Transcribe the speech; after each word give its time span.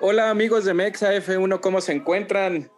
Hola 0.00 0.28
amigos 0.28 0.64
de 0.64 0.74
Mexa 0.74 1.14
F1, 1.14 1.60
¿cómo 1.60 1.80
se 1.80 1.92
encuentran? 1.92 2.68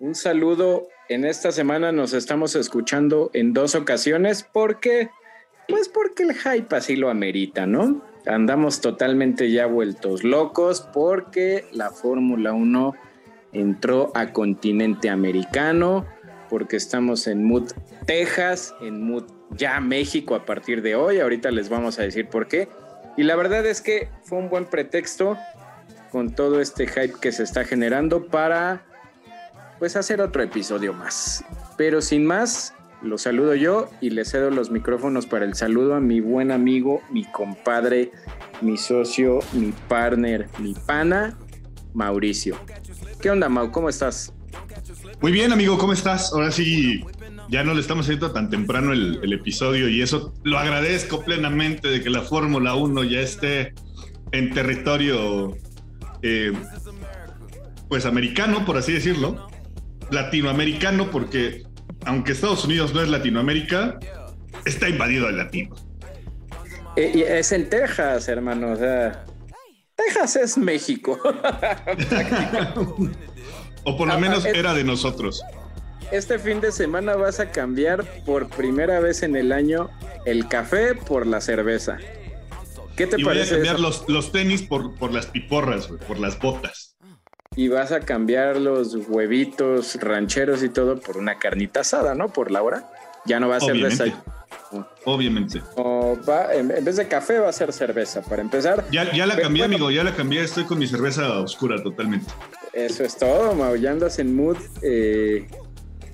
Un 0.00 0.16
saludo. 0.16 0.88
En 1.08 1.24
esta 1.24 1.52
semana 1.52 1.92
nos 1.92 2.12
estamos 2.12 2.56
escuchando 2.56 3.30
en 3.34 3.52
dos 3.52 3.76
ocasiones 3.76 4.42
porque, 4.52 5.08
pues 5.68 5.88
porque 5.88 6.24
el 6.24 6.34
hype 6.34 6.74
así 6.74 6.96
lo 6.96 7.08
amerita, 7.08 7.66
¿no? 7.66 8.02
Andamos 8.26 8.80
totalmente 8.80 9.52
ya 9.52 9.66
vueltos 9.66 10.24
locos 10.24 10.80
porque 10.92 11.64
la 11.70 11.90
Fórmula 11.90 12.52
1 12.52 12.94
entró 13.52 14.10
a 14.16 14.32
continente 14.32 15.08
americano, 15.08 16.04
porque 16.50 16.76
estamos 16.76 17.28
en 17.28 17.44
Mood 17.44 17.70
Texas, 18.06 18.74
en 18.80 19.04
Mood 19.04 19.26
ya 19.50 19.78
México 19.78 20.34
a 20.34 20.44
partir 20.44 20.82
de 20.82 20.96
hoy. 20.96 21.20
Ahorita 21.20 21.52
les 21.52 21.68
vamos 21.68 22.00
a 22.00 22.02
decir 22.02 22.28
por 22.28 22.48
qué. 22.48 22.68
Y 23.16 23.22
la 23.22 23.36
verdad 23.36 23.64
es 23.64 23.80
que 23.80 24.08
fue 24.24 24.38
un 24.38 24.50
buen 24.50 24.66
pretexto 24.66 25.38
con 26.10 26.34
todo 26.34 26.60
este 26.60 26.86
hype 26.86 27.14
que 27.20 27.32
se 27.32 27.42
está 27.42 27.64
generando 27.64 28.26
para 28.26 28.84
pues 29.78 29.96
hacer 29.96 30.20
otro 30.20 30.42
episodio 30.42 30.92
más. 30.92 31.44
Pero 31.76 32.00
sin 32.00 32.24
más, 32.24 32.74
lo 33.02 33.18
saludo 33.18 33.54
yo 33.54 33.90
y 34.00 34.10
le 34.10 34.24
cedo 34.24 34.50
los 34.50 34.70
micrófonos 34.70 35.26
para 35.26 35.44
el 35.44 35.54
saludo 35.54 35.94
a 35.94 36.00
mi 36.00 36.20
buen 36.20 36.50
amigo, 36.50 37.02
mi 37.10 37.24
compadre, 37.24 38.10
mi 38.62 38.76
socio, 38.76 39.40
mi 39.52 39.72
partner, 39.88 40.48
mi 40.58 40.74
pana, 40.74 41.36
Mauricio. 41.94 42.56
¿Qué 43.20 43.30
onda, 43.30 43.48
Mau? 43.48 43.70
¿Cómo 43.70 43.88
estás? 43.88 44.32
Muy 45.20 45.32
bien, 45.32 45.52
amigo, 45.52 45.78
¿cómo 45.78 45.92
estás? 45.92 46.32
Ahora 46.32 46.50
sí, 46.50 47.04
ya 47.48 47.64
no 47.64 47.74
le 47.74 47.80
estamos 47.80 48.06
haciendo 48.06 48.32
tan 48.32 48.50
temprano 48.50 48.92
el, 48.92 49.20
el 49.22 49.32
episodio 49.32 49.88
y 49.88 50.02
eso 50.02 50.34
lo 50.42 50.58
agradezco 50.58 51.22
plenamente 51.22 51.88
de 51.88 52.02
que 52.02 52.10
la 52.10 52.22
Fórmula 52.22 52.74
1 52.74 53.04
ya 53.04 53.20
esté 53.20 53.74
en 54.32 54.52
territorio 54.52 55.56
eh, 56.26 56.52
pues 57.88 58.04
americano, 58.04 58.64
por 58.64 58.76
así 58.76 58.92
decirlo, 58.92 59.48
latinoamericano, 60.10 61.10
porque 61.10 61.62
aunque 62.04 62.32
Estados 62.32 62.64
Unidos 62.64 62.92
no 62.94 63.02
es 63.02 63.08
Latinoamérica, 63.08 63.98
está 64.64 64.88
invadido 64.88 65.26
de 65.26 65.32
latinos. 65.32 65.86
Y 66.96 67.22
es 67.22 67.52
en 67.52 67.68
Texas, 67.68 68.26
hermano. 68.28 68.72
O 68.72 68.76
sea, 68.76 69.24
Texas 69.94 70.36
es 70.36 70.56
México. 70.56 71.18
o 73.84 73.96
por 73.96 74.08
lo 74.08 74.18
menos 74.18 74.44
ah, 74.46 74.50
era 74.50 74.72
de 74.74 74.82
nosotros. 74.82 75.42
Este 76.10 76.38
fin 76.38 76.60
de 76.60 76.72
semana 76.72 77.16
vas 77.16 77.40
a 77.40 77.50
cambiar 77.50 78.04
por 78.24 78.48
primera 78.48 79.00
vez 79.00 79.22
en 79.22 79.36
el 79.36 79.52
año 79.52 79.90
el 80.24 80.48
café 80.48 80.94
por 80.94 81.26
la 81.26 81.40
cerveza. 81.40 81.98
¿Qué 82.96 83.06
te 83.06 83.20
y 83.20 83.24
parece? 83.24 83.56
Voy 83.56 83.62
a 83.62 83.66
cambiar 83.66 83.80
los, 83.80 84.08
los, 84.08 84.32
tenis 84.32 84.62
por, 84.62 84.94
por 84.94 85.12
las 85.12 85.26
piporras, 85.26 85.88
por 86.08 86.18
las 86.18 86.38
botas. 86.38 86.96
Y 87.54 87.68
vas 87.68 87.92
a 87.92 88.00
cambiar 88.00 88.56
los 88.56 88.94
huevitos 89.08 89.96
rancheros 90.00 90.62
y 90.62 90.68
todo 90.68 90.98
por 90.98 91.16
una 91.16 91.38
carnita 91.38 91.80
asada, 91.80 92.14
¿no? 92.14 92.28
Por 92.28 92.50
la 92.50 92.62
hora. 92.62 92.90
Ya 93.26 93.40
no 93.40 93.48
va 93.48 93.56
a 93.56 93.60
ser 93.60 93.76
desayuno. 93.76 94.22
Obviamente. 95.04 95.62
O 95.76 96.18
va, 96.28 96.54
en, 96.54 96.68
vez 96.68 96.96
de 96.96 97.06
café 97.06 97.38
va 97.38 97.48
a 97.48 97.52
ser 97.52 97.72
cerveza, 97.72 98.22
para 98.22 98.42
empezar. 98.42 98.84
Ya, 98.90 99.12
ya 99.12 99.26
la 99.26 99.36
cambié, 99.36 99.64
amigo, 99.64 99.90
ya 99.90 100.02
la 100.02 100.14
cambié. 100.14 100.42
Estoy 100.42 100.64
con 100.64 100.78
mi 100.78 100.86
cerveza 100.86 101.40
oscura 101.40 101.82
totalmente. 101.82 102.30
Eso 102.72 103.04
es 103.04 103.16
todo, 103.16 103.54
Mau. 103.54 103.76
Ya 103.76 103.90
andas 103.90 104.18
en 104.18 104.34
mood. 104.34 104.56
Eh, 104.82 105.46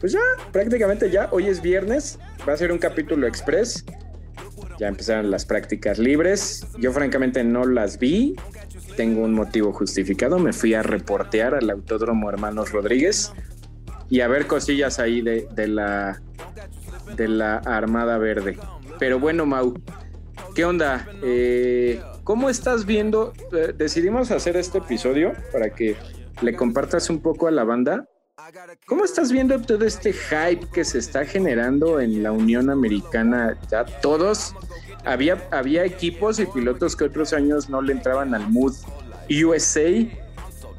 pues 0.00 0.12
ya, 0.12 0.20
prácticamente 0.52 1.10
ya. 1.10 1.28
Hoy 1.32 1.46
es 1.46 1.60
viernes. 1.60 2.18
Va 2.48 2.52
a 2.52 2.56
ser 2.56 2.72
un 2.72 2.78
capítulo 2.78 3.26
express 3.26 3.84
ya 4.78 4.88
empezaron 4.88 5.30
las 5.30 5.44
prácticas 5.44 5.98
libres. 5.98 6.66
Yo 6.78 6.92
francamente 6.92 7.44
no 7.44 7.64
las 7.64 7.98
vi. 7.98 8.34
Tengo 8.96 9.22
un 9.22 9.34
motivo 9.34 9.72
justificado. 9.72 10.38
Me 10.38 10.52
fui 10.52 10.74
a 10.74 10.82
reportear 10.82 11.54
al 11.54 11.70
Autódromo 11.70 12.28
Hermanos 12.28 12.72
Rodríguez 12.72 13.32
y 14.08 14.20
a 14.20 14.28
ver 14.28 14.46
cosillas 14.46 14.98
ahí 14.98 15.22
de, 15.22 15.46
la, 15.68 16.20
de 17.16 17.28
la 17.28 17.56
Armada 17.58 18.18
Verde. 18.18 18.58
Pero 18.98 19.18
bueno, 19.18 19.46
Mau, 19.46 19.74
¿qué 20.54 20.64
onda? 20.64 21.08
Eh, 21.22 22.00
¿Cómo 22.24 22.50
estás 22.50 22.86
viendo? 22.86 23.32
Eh, 23.52 23.72
decidimos 23.76 24.30
hacer 24.30 24.56
este 24.56 24.78
episodio 24.78 25.32
para 25.52 25.70
que 25.70 25.96
le 26.40 26.54
compartas 26.54 27.10
un 27.10 27.20
poco 27.20 27.48
a 27.48 27.50
la 27.50 27.64
banda 27.64 28.06
¿Cómo 28.86 29.04
estás 29.04 29.32
viendo 29.32 29.58
todo 29.60 29.84
este 29.84 30.12
hype 30.12 30.66
que 30.72 30.84
se 30.84 30.98
está 30.98 31.24
generando 31.24 32.00
en 32.00 32.22
la 32.22 32.32
Unión 32.32 32.68
Americana? 32.68 33.58
Ya 33.70 33.84
todos, 33.84 34.54
había, 35.04 35.48
había 35.50 35.84
equipos 35.84 36.38
y 36.38 36.46
pilotos 36.46 36.94
que 36.94 37.04
otros 37.04 37.32
años 37.32 37.70
no 37.70 37.80
le 37.80 37.92
entraban 37.92 38.34
al 38.34 38.50
mood 38.50 38.74
USA, 39.30 39.88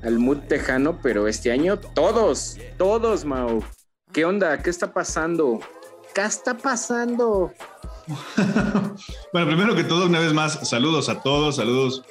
al 0.03 0.19
mood 0.19 0.39
tejano, 0.47 0.99
pero 1.01 1.27
este 1.27 1.51
año 1.51 1.79
todos, 1.79 2.57
todos, 2.77 3.25
Mau. 3.25 3.63
¿Qué 4.11 4.25
onda? 4.25 4.61
¿Qué 4.61 4.69
está 4.69 4.93
pasando? 4.93 5.59
¿Qué 6.13 6.21
está 6.21 6.55
pasando? 6.55 7.51
bueno, 9.33 9.47
primero 9.47 9.75
que 9.75 9.83
todo, 9.83 10.05
una 10.05 10.19
vez 10.19 10.33
más, 10.33 10.67
saludos 10.69 11.09
a 11.09 11.21
todos, 11.21 11.55
saludos 11.55 12.03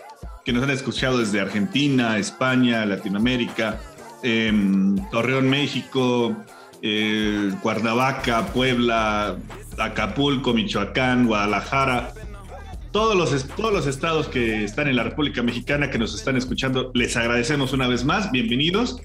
que 0.44 0.52
nos 0.52 0.64
han 0.64 0.70
escuchado 0.70 1.18
desde 1.18 1.40
Argentina, 1.40 2.18
España, 2.18 2.84
Latinoamérica, 2.84 3.80
Em, 4.22 4.96
Torreón, 5.10 5.48
México, 5.48 6.36
eh, 6.80 7.50
Cuernavaca, 7.60 8.46
Puebla, 8.46 9.36
Acapulco, 9.78 10.52
Michoacán, 10.52 11.26
Guadalajara. 11.26 12.12
Todos 12.92 13.16
los, 13.16 13.46
todos 13.56 13.72
los 13.72 13.86
estados 13.86 14.28
que 14.28 14.64
están 14.64 14.86
en 14.86 14.96
la 14.96 15.02
República 15.02 15.42
Mexicana 15.42 15.90
que 15.90 15.98
nos 15.98 16.14
están 16.14 16.36
escuchando, 16.36 16.90
les 16.94 17.16
agradecemos 17.16 17.72
una 17.72 17.88
vez 17.88 18.04
más. 18.04 18.30
Bienvenidos. 18.30 19.00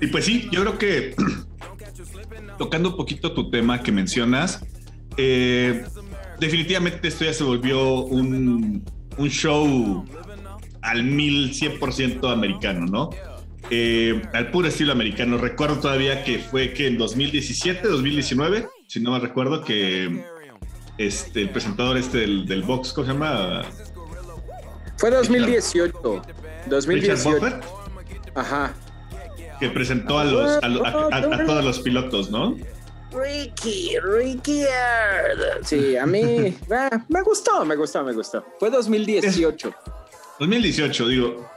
Y 0.00 0.08
pues 0.08 0.24
sí, 0.24 0.48
yo 0.50 0.62
creo 0.62 0.78
que 0.78 1.14
tocando 2.58 2.90
un 2.90 2.96
poquito 2.96 3.32
tu 3.32 3.50
tema 3.50 3.82
que 3.82 3.92
mencionas, 3.92 4.64
eh, 5.16 5.84
definitivamente 6.40 7.08
esto 7.08 7.24
ya 7.24 7.32
se 7.32 7.44
volvió 7.44 8.00
un, 8.00 8.84
un 9.16 9.28
show 9.28 10.04
al 10.82 11.04
mil 11.04 11.54
cien 11.54 11.78
por 11.78 11.92
ciento 11.92 12.28
americano, 12.28 12.86
¿no? 12.86 13.10
Eh, 13.70 14.22
al 14.32 14.50
puro 14.50 14.68
estilo 14.68 14.92
americano. 14.92 15.38
Recuerdo 15.38 15.80
todavía 15.80 16.22
que 16.24 16.38
fue 16.38 16.72
que 16.72 16.86
en 16.86 16.98
2017, 16.98 17.88
2019, 17.88 18.68
si 18.86 19.00
no 19.00 19.12
me 19.12 19.18
recuerdo, 19.18 19.64
que 19.64 20.24
este, 20.98 21.42
el 21.42 21.50
presentador 21.50 21.96
este 21.96 22.18
del, 22.18 22.62
box, 22.62 22.92
¿cómo 22.92 23.06
se 23.06 23.12
llama? 23.12 23.64
Fue 24.96 25.10
2018. 25.10 26.22
2018. 26.66 27.60
Ajá. 28.34 28.74
Que 29.58 29.68
presentó 29.70 30.18
a, 30.18 30.24
los, 30.24 30.58
a, 30.62 31.44
todos 31.46 31.64
los 31.64 31.80
pilotos, 31.80 32.30
¿no? 32.30 32.56
Ricky, 33.12 33.96
Ricky. 33.98 34.64
Sí, 35.62 35.96
a 35.96 36.06
mí 36.06 36.20
eh, 36.20 36.54
me 37.08 37.22
gustó, 37.22 37.64
me 37.64 37.74
gustó, 37.74 38.04
me 38.04 38.12
gustó. 38.12 38.44
Fue 38.60 38.70
2018. 38.70 39.74
2018, 40.38 41.08
digo. 41.08 41.50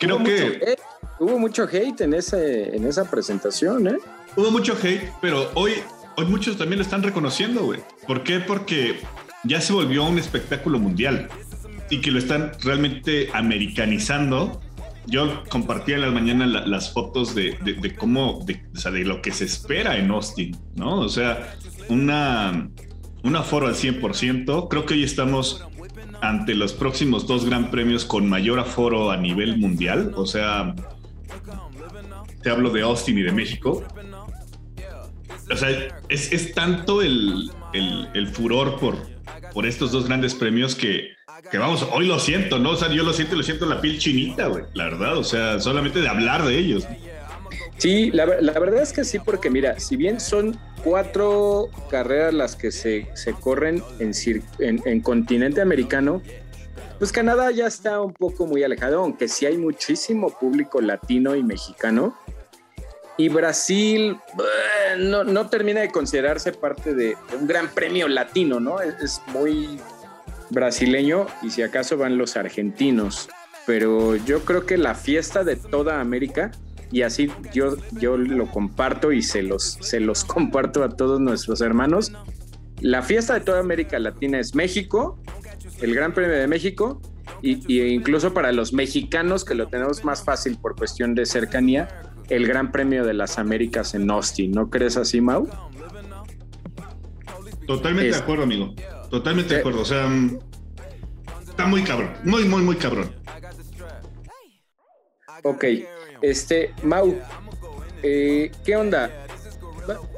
Creo 0.00 0.22
que. 0.24 0.76
Hubo 1.22 1.38
mucho 1.38 1.68
hate 1.70 2.00
en, 2.00 2.14
ese, 2.14 2.74
en 2.74 2.84
esa 2.84 3.08
presentación, 3.08 3.86
¿eh? 3.86 3.98
Hubo 4.34 4.50
mucho 4.50 4.76
hate, 4.82 5.08
pero 5.20 5.52
hoy, 5.54 5.74
hoy 6.16 6.24
muchos 6.24 6.58
también 6.58 6.80
lo 6.80 6.82
están 6.82 7.00
reconociendo, 7.00 7.62
güey. 7.62 7.78
¿Por 8.08 8.24
qué? 8.24 8.40
Porque 8.40 8.98
ya 9.44 9.60
se 9.60 9.72
volvió 9.72 10.02
un 10.02 10.18
espectáculo 10.18 10.80
mundial 10.80 11.28
y 11.90 12.00
que 12.00 12.10
lo 12.10 12.18
están 12.18 12.50
realmente 12.64 13.28
americanizando. 13.34 14.60
Yo 15.06 15.44
compartía 15.48 15.94
en 15.94 16.00
la 16.00 16.10
mañana 16.10 16.44
las 16.44 16.92
fotos 16.92 17.36
de, 17.36 17.56
cómo, 17.96 18.42
de, 18.44 18.60
o 18.74 18.78
sea, 18.80 18.90
de 18.90 19.04
lo 19.04 19.22
que 19.22 19.30
se 19.30 19.44
espera 19.44 19.98
en 19.98 20.10
Austin, 20.10 20.56
¿no? 20.74 21.02
O 21.02 21.08
sea, 21.08 21.54
una, 21.88 22.68
un 23.22 23.36
aforo 23.36 23.68
al 23.68 23.76
100%. 23.76 24.66
Creo 24.68 24.86
que 24.86 24.94
hoy 24.94 25.04
estamos 25.04 25.64
ante 26.20 26.56
los 26.56 26.72
próximos 26.72 27.28
dos 27.28 27.44
gran 27.44 27.70
premios 27.70 28.04
con 28.04 28.28
mayor 28.28 28.58
aforo 28.58 29.12
a 29.12 29.16
nivel 29.16 29.56
mundial. 29.58 30.14
O 30.16 30.26
sea, 30.26 30.74
te 32.42 32.50
hablo 32.50 32.70
de 32.70 32.82
Austin 32.82 33.18
y 33.18 33.22
de 33.22 33.32
México. 33.32 33.84
O 35.50 35.56
sea, 35.56 35.68
es, 36.08 36.54
tanto 36.54 37.02
el, 37.02 37.50
furor 38.32 38.78
por, 38.78 38.96
por 39.52 39.66
estos 39.66 39.92
dos 39.92 40.06
grandes 40.06 40.34
premios 40.34 40.74
que, 40.74 41.10
vamos, 41.52 41.86
hoy 41.92 42.06
lo 42.06 42.18
siento, 42.18 42.58
¿no? 42.58 42.70
O 42.70 42.76
sea, 42.76 42.88
yo 42.88 43.02
lo 43.02 43.12
siento 43.12 43.36
lo 43.36 43.42
siento 43.42 43.64
en 43.64 43.70
la 43.70 43.80
piel 43.80 43.98
chinita, 43.98 44.46
güey, 44.46 44.64
la 44.74 44.84
verdad. 44.84 45.16
O 45.16 45.24
sea, 45.24 45.60
solamente 45.60 46.00
de 46.00 46.08
hablar 46.08 46.44
de 46.44 46.58
ellos. 46.58 46.86
Sí, 47.78 48.10
la, 48.12 48.26
verdad 48.26 48.82
es 48.82 48.92
que 48.92 49.04
sí, 49.04 49.18
porque 49.18 49.50
mira, 49.50 49.80
si 49.80 49.96
bien 49.96 50.20
son 50.20 50.56
cuatro 50.84 51.68
carreras 51.90 52.32
las 52.32 52.54
que 52.54 52.70
se, 52.70 53.08
corren 53.40 53.82
en, 53.98 54.12
en, 54.60 54.80
en 54.84 55.00
continente 55.00 55.60
americano, 55.60 56.22
pues 57.02 57.10
Canadá 57.10 57.50
ya 57.50 57.66
está 57.66 58.00
un 58.00 58.12
poco 58.12 58.46
muy 58.46 58.62
alejado, 58.62 59.00
aunque 59.00 59.26
sí 59.26 59.44
hay 59.44 59.58
muchísimo 59.58 60.30
público 60.38 60.80
latino 60.80 61.34
y 61.34 61.42
mexicano. 61.42 62.16
Y 63.16 63.28
Brasil 63.28 64.16
eh, 64.38 64.98
no, 64.98 65.48
termina 65.48 65.80
de 65.80 65.90
considerarse 65.90 66.52
parte 66.52 66.94
de, 66.94 67.16
un 67.36 67.48
gran 67.48 67.66
premio 67.70 68.06
latino, 68.06 68.60
¿no? 68.60 68.80
Es, 68.80 69.20
muy 69.34 69.80
brasileño 70.50 71.26
y 71.42 71.50
si 71.50 71.62
acaso 71.62 71.96
van 71.96 72.18
los 72.18 72.36
argentinos. 72.36 73.28
pero 73.66 74.14
yo 74.14 74.44
creo 74.44 74.64
que 74.64 74.78
la 74.78 74.94
fiesta 74.94 75.42
de 75.42 75.56
toda 75.56 76.00
América, 76.00 76.52
y 76.92 77.02
así 77.02 77.32
yo, 77.52 77.78
yo 77.98 78.16
lo 78.16 78.48
comparto 78.48 79.10
y 79.10 79.22
se 79.22 79.42
los, 79.42 79.76
se 79.80 79.98
los 79.98 80.22
comparto 80.34 80.84
a 80.84 80.90
todos 80.90 81.18
nuestros 81.18 81.62
hermanos, 81.62 82.12
la 82.80 83.02
fiesta 83.02 83.34
de 83.34 83.40
toda 83.40 83.58
América 83.58 83.98
Latina 83.98 84.38
es 84.38 84.54
México, 84.54 85.18
el 85.80 85.94
Gran 85.94 86.12
Premio 86.12 86.36
de 86.36 86.46
México, 86.46 87.00
y, 87.40 87.80
incluso 87.80 88.34
para 88.34 88.52
los 88.52 88.72
mexicanos 88.72 89.44
que 89.44 89.54
lo 89.54 89.68
tenemos 89.68 90.04
más 90.04 90.24
fácil 90.24 90.58
por 90.58 90.76
cuestión 90.76 91.14
de 91.14 91.26
cercanía, 91.26 91.88
el 92.28 92.46
Gran 92.46 92.72
Premio 92.72 93.04
de 93.04 93.14
las 93.14 93.38
Américas 93.38 93.94
en 93.94 94.10
Austin. 94.10 94.52
¿No 94.52 94.70
crees 94.70 94.96
así, 94.96 95.20
Mau? 95.20 95.48
Totalmente 97.66 98.10
de 98.10 98.16
acuerdo, 98.16 98.44
amigo. 98.44 98.74
Totalmente 99.10 99.54
de 99.54 99.60
acuerdo. 99.60 99.80
O 99.82 99.84
sea, 99.84 100.06
mm, 100.06 100.38
está 101.48 101.66
muy 101.66 101.82
cabrón. 101.82 102.12
Muy, 102.24 102.44
muy, 102.44 102.62
muy 102.62 102.76
cabrón. 102.76 103.14
Ok. 105.42 105.64
Este, 106.22 106.74
Mau, 106.82 107.16
eh, 108.02 108.50
¿qué 108.64 108.76
onda? 108.76 109.10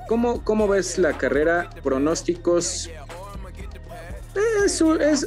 ¿Cómo, 0.08 0.44
¿Cómo 0.44 0.69
ves 0.69 0.99
la 0.99 1.17
carrera? 1.17 1.70
¿Pronósticos? 1.82 2.90
Es, 4.35 4.81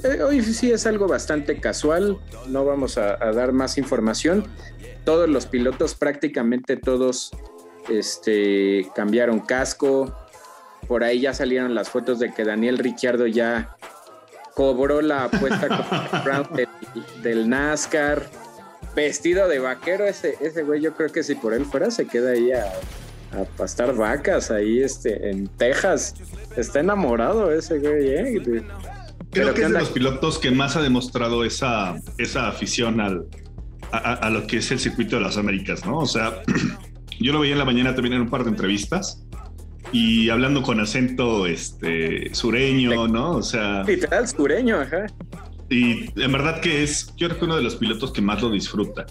eh, 0.04 0.24
hoy 0.24 0.42
sí 0.42 0.72
es 0.72 0.86
algo 0.86 1.08
bastante 1.08 1.60
casual, 1.60 2.18
no 2.48 2.66
vamos 2.66 2.98
a, 2.98 3.18
dar 3.18 3.54
más 3.54 3.78
información. 3.78 4.46
Todos 5.06 5.30
los 5.30 5.46
pilotos, 5.46 5.96
prácticamente 5.96 6.76
todos, 6.76 7.32
este, 7.90 8.90
cambiaron 8.96 9.40
casco. 9.40 10.14
Por 10.88 11.04
ahí 11.04 11.22
ya 11.22 11.34
salieron 11.34 11.76
las 11.76 11.90
fotos 11.90 12.20
de 12.20 12.34
que 12.34 12.44
Daniel 12.44 12.78
Ricciardo 12.78 13.28
ya 13.28 13.78
cobró 14.56 15.02
la 15.02 15.26
apuesta 15.26 16.50
del, 16.54 16.68
del, 17.22 17.50
NASCAR. 17.50 18.24
Vestido 18.96 19.48
de 19.48 19.60
vaquero, 19.60 20.06
ese, 20.06 20.36
ese 20.42 20.64
güey, 20.64 20.82
yo 20.82 20.96
creo 20.96 21.10
que 21.10 21.22
si 21.22 21.36
por 21.36 21.54
él 21.54 21.66
fuera, 21.66 21.92
se 21.92 22.08
queda 22.08 22.32
ahí 22.32 22.52
a, 22.52 22.66
a 23.32 23.44
pastar 23.58 23.94
vacas 23.96 24.52
ahí 24.52 24.82
este, 24.82 25.30
en 25.30 25.48
Texas. 25.48 26.16
Está 26.56 26.80
enamorado 26.80 27.52
ese 27.52 27.80
güey, 27.80 28.10
¿eh? 28.10 28.64
Creo 29.42 29.54
que 29.54 29.62
es 29.62 29.72
de 29.72 29.80
los 29.80 29.90
pilotos 29.90 30.40
que 30.40 30.52
más 30.52 30.76
ha 30.76 30.82
demostrado 30.82 31.44
esa, 31.44 31.96
esa 32.18 32.48
afición 32.48 33.00
al, 33.00 33.26
a, 33.92 34.30
lo 34.30 34.48
que 34.48 34.58
es 34.58 34.72
el 34.72 34.80
circuito 34.80 35.16
de 35.18 35.22
las 35.22 35.38
Américas, 35.38 35.86
¿no? 35.86 36.00
O 36.00 36.06
sea, 36.06 36.42
yo 37.20 37.34
lo 37.34 37.40
veía 37.40 37.54
en 37.54 37.60
la 37.60 37.66
mañana 37.66 37.94
también 37.94 38.14
en 38.14 38.22
un 38.22 38.30
par 38.30 38.44
de 38.44 38.50
entrevistas 38.50 39.24
y 39.92 40.30
hablando 40.30 40.62
con 40.62 40.80
acento 40.80 41.48
este 41.48 42.34
sureño, 42.34 43.08
¿no? 43.08 43.32
O 43.32 43.44
sea, 43.44 43.84
literal 43.84 44.28
sureño, 44.28 44.82
ajá. 44.82 45.06
Y 45.70 46.10
en 46.22 46.32
verdad 46.32 46.62
que 46.62 46.84
es, 46.84 47.14
yo 47.18 47.28
creo 47.28 47.40
que 47.40 47.46
uno 47.46 47.58
de 47.58 47.64
los 47.64 47.76
pilotos 47.76 48.12
que 48.12 48.22
más 48.22 48.42
lo 48.42 48.50
disfruta. 48.50 49.06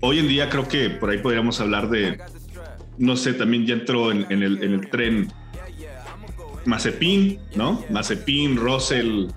Hoy 0.00 0.18
en 0.18 0.28
día 0.28 0.48
creo 0.48 0.68
que 0.68 0.90
por 0.90 1.10
ahí 1.10 1.18
podríamos 1.18 1.60
hablar 1.60 1.88
de, 1.88 2.20
no 2.98 3.16
sé, 3.16 3.34
también 3.34 3.66
ya 3.66 3.74
entró 3.74 4.12
en, 4.12 4.26
el, 4.30 4.62
en 4.62 4.74
el 4.74 4.90
tren 4.90 5.32
Mazepin, 6.66 7.40
¿no? 7.56 7.84
Mazepin, 7.90 8.56
Russell, 8.56 9.28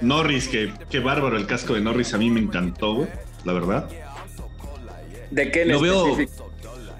Norris, 0.00 0.48
que 0.48 0.72
qué 0.90 1.00
bárbaro 1.00 1.36
el 1.36 1.46
casco 1.46 1.74
de 1.74 1.80
Norris, 1.80 2.14
a 2.14 2.18
mí 2.18 2.30
me 2.30 2.40
encantó, 2.40 3.08
la 3.44 3.52
verdad. 3.52 3.88
¿De 5.30 5.50
qué 5.50 5.64
Lo 5.64 5.80
veo, 5.80 6.16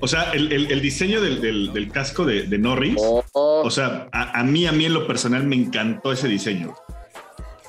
o 0.00 0.06
sea, 0.06 0.30
el, 0.32 0.80
diseño 0.80 1.20
del, 1.20 1.90
casco 1.92 2.24
de, 2.24 2.46
Norris, 2.58 2.96
oh. 2.98 3.24
o 3.32 3.70
sea, 3.70 4.08
a, 4.12 4.44
mí, 4.44 4.66
a 4.66 4.72
mí 4.72 4.84
en 4.84 4.94
lo 4.94 5.06
personal 5.06 5.44
me 5.44 5.56
encantó 5.56 6.12
ese 6.12 6.28
diseño. 6.28 6.74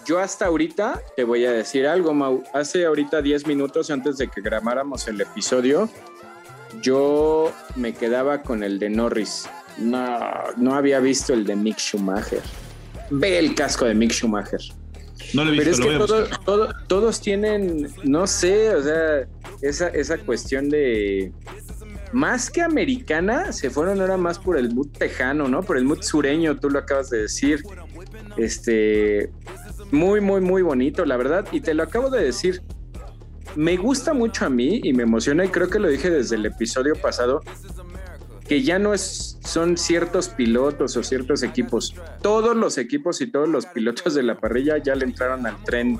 Yo 0.05 0.19
hasta 0.19 0.45
ahorita 0.45 1.01
te 1.15 1.23
voy 1.23 1.45
a 1.45 1.51
decir 1.51 1.87
algo, 1.87 2.13
Mau. 2.13 2.43
Hace 2.53 2.85
ahorita 2.85 3.21
10 3.21 3.45
minutos 3.47 3.91
antes 3.91 4.17
de 4.17 4.27
que 4.27 4.41
grabáramos 4.41 5.07
el 5.07 5.21
episodio, 5.21 5.89
yo 6.81 7.51
me 7.75 7.93
quedaba 7.93 8.41
con 8.41 8.63
el 8.63 8.79
de 8.79 8.89
Norris. 8.89 9.47
No, 9.77 10.19
no 10.57 10.75
había 10.75 10.99
visto 10.99 11.33
el 11.33 11.45
de 11.45 11.55
Mick 11.55 11.77
Schumacher. 11.77 12.41
Ve 13.11 13.39
el 13.39 13.55
casco 13.55 13.85
de 13.85 13.93
Mick 13.93 14.11
Schumacher. 14.11 14.61
No 15.33 15.45
lo 15.45 15.54
he 15.54 15.63
visto, 15.63 15.83
Pero 15.86 16.24
es 16.24 16.30
que 16.30 16.45
todos 16.88 17.21
tienen, 17.21 17.88
no 18.04 18.25
sé, 18.27 18.75
o 18.75 18.83
sea, 18.83 19.27
esa, 19.62 19.88
esa 19.89 20.18
cuestión 20.18 20.69
de 20.69 21.31
más 22.12 22.50
que 22.50 22.62
americana, 22.62 23.51
se 23.51 23.69
fueron 23.69 24.01
ahora 24.01 24.18
más 24.18 24.39
por 24.39 24.57
el 24.57 24.74
mood 24.74 24.88
tejano, 24.89 25.48
¿no? 25.48 25.62
Por 25.62 25.77
el 25.77 25.86
mood 25.86 26.01
sureño, 26.01 26.57
tú 26.57 26.69
lo 26.69 26.80
acabas 26.80 27.10
de 27.10 27.19
decir. 27.19 27.63
Este, 28.38 29.31
muy, 29.92 30.21
muy, 30.21 30.42
muy 30.42 30.62
bonito, 30.62 31.06
la 31.06 31.18
verdad. 31.18 31.45
Y 31.51 31.62
te 31.62 31.74
lo 31.74 31.83
acabo 31.83 32.10
de 32.10 32.24
decir. 32.24 32.62
Me 33.56 33.77
gusta 33.77 34.13
mucho 34.13 34.45
a 34.45 34.50
mí 34.50 34.80
y 34.83 34.94
me 34.94 35.04
emociona, 35.04 35.44
y 35.44 35.50
creo 35.50 35.69
que 35.69 35.80
lo 35.80 35.88
dije 35.88 36.10
desde 36.12 36.36
el 36.36 36.45
episodio 36.45 36.94
pasado, 36.95 37.42
que 38.49 38.63
ya 38.63 38.79
no 38.79 38.95
es, 38.95 39.37
son 39.43 39.77
ciertos 39.77 40.27
pilotos 40.29 40.97
o 40.97 41.03
ciertos 41.03 41.43
equipos. 41.43 41.93
Todos 42.23 42.57
los 42.57 42.79
equipos 42.79 43.21
y 43.21 43.27
todos 43.27 43.47
los 43.47 43.67
pilotos 43.67 44.15
de 44.15 44.23
la 44.23 44.39
parrilla 44.39 44.79
ya 44.79 44.95
le 44.95 45.05
entraron 45.05 45.45
al 45.45 45.63
tren 45.63 45.99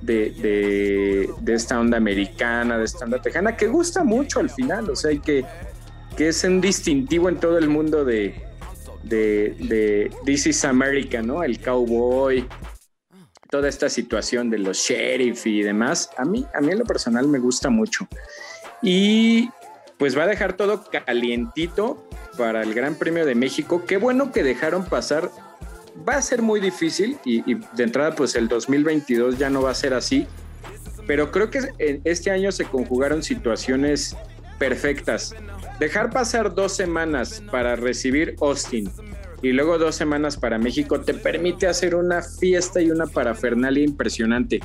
de, 0.00 1.28
esta 1.44 1.80
onda 1.80 1.96
americana, 1.96 2.78
de 2.78 2.84
esta 2.84 3.04
onda 3.04 3.20
tejana, 3.20 3.56
que 3.56 3.66
gusta 3.66 4.04
mucho 4.04 4.38
al 4.38 4.48
final, 4.48 4.88
o 4.90 4.94
sea, 4.94 5.10
y 5.10 5.18
que, 5.18 5.44
que 6.16 6.28
es 6.28 6.44
un 6.44 6.60
distintivo 6.60 7.28
en 7.28 7.40
todo 7.40 7.58
el 7.58 7.68
mundo 7.68 8.04
de, 8.04 8.40
de, 9.02 9.56
de 9.58 10.12
This 10.24 10.46
is 10.46 10.64
America, 10.64 11.20
¿no? 11.20 11.42
El 11.42 11.58
cowboy, 11.60 12.46
toda 13.50 13.68
esta 13.68 13.88
situación 13.88 14.50
de 14.50 14.58
los 14.58 14.78
sheriff 14.78 15.44
y 15.48 15.62
demás, 15.62 16.10
a 16.16 16.24
mí, 16.24 16.46
a 16.54 16.60
mí 16.60 16.70
en 16.70 16.78
lo 16.78 16.84
personal 16.84 17.26
me 17.26 17.40
gusta 17.40 17.70
mucho. 17.70 18.06
Y 18.82 19.48
pues 19.98 20.16
va 20.16 20.24
a 20.24 20.26
dejar 20.26 20.56
todo 20.56 20.84
calientito 20.84 22.06
para 22.36 22.62
el 22.62 22.74
Gran 22.74 22.96
Premio 22.96 23.24
de 23.24 23.34
México. 23.34 23.84
Qué 23.86 23.96
bueno 23.96 24.32
que 24.32 24.42
dejaron 24.42 24.84
pasar. 24.84 25.30
Va 26.08 26.16
a 26.16 26.22
ser 26.22 26.42
muy 26.42 26.60
difícil 26.60 27.18
y, 27.24 27.54
de 27.54 27.82
entrada 27.82 28.14
pues 28.14 28.34
el 28.34 28.48
2022 28.48 29.38
ya 29.38 29.48
no 29.48 29.62
va 29.62 29.70
a 29.70 29.74
ser 29.74 29.94
así. 29.94 30.26
Pero 31.06 31.30
creo 31.30 31.50
que 31.50 32.00
este 32.04 32.30
año 32.30 32.52
se 32.52 32.64
conjugaron 32.64 33.22
situaciones 33.22 34.16
perfectas. 34.58 35.34
Dejar 35.78 36.10
pasar 36.10 36.54
dos 36.54 36.72
semanas 36.72 37.42
para 37.50 37.76
recibir 37.76 38.34
Austin 38.40 38.90
y 39.42 39.52
luego 39.52 39.78
dos 39.78 39.94
semanas 39.94 40.36
para 40.36 40.58
México 40.58 41.00
te 41.00 41.14
permite 41.14 41.66
hacer 41.66 41.94
una 41.94 42.22
fiesta 42.22 42.80
y 42.80 42.90
una 42.90 43.06
parafernalia 43.06 43.84
impresionante 43.84 44.60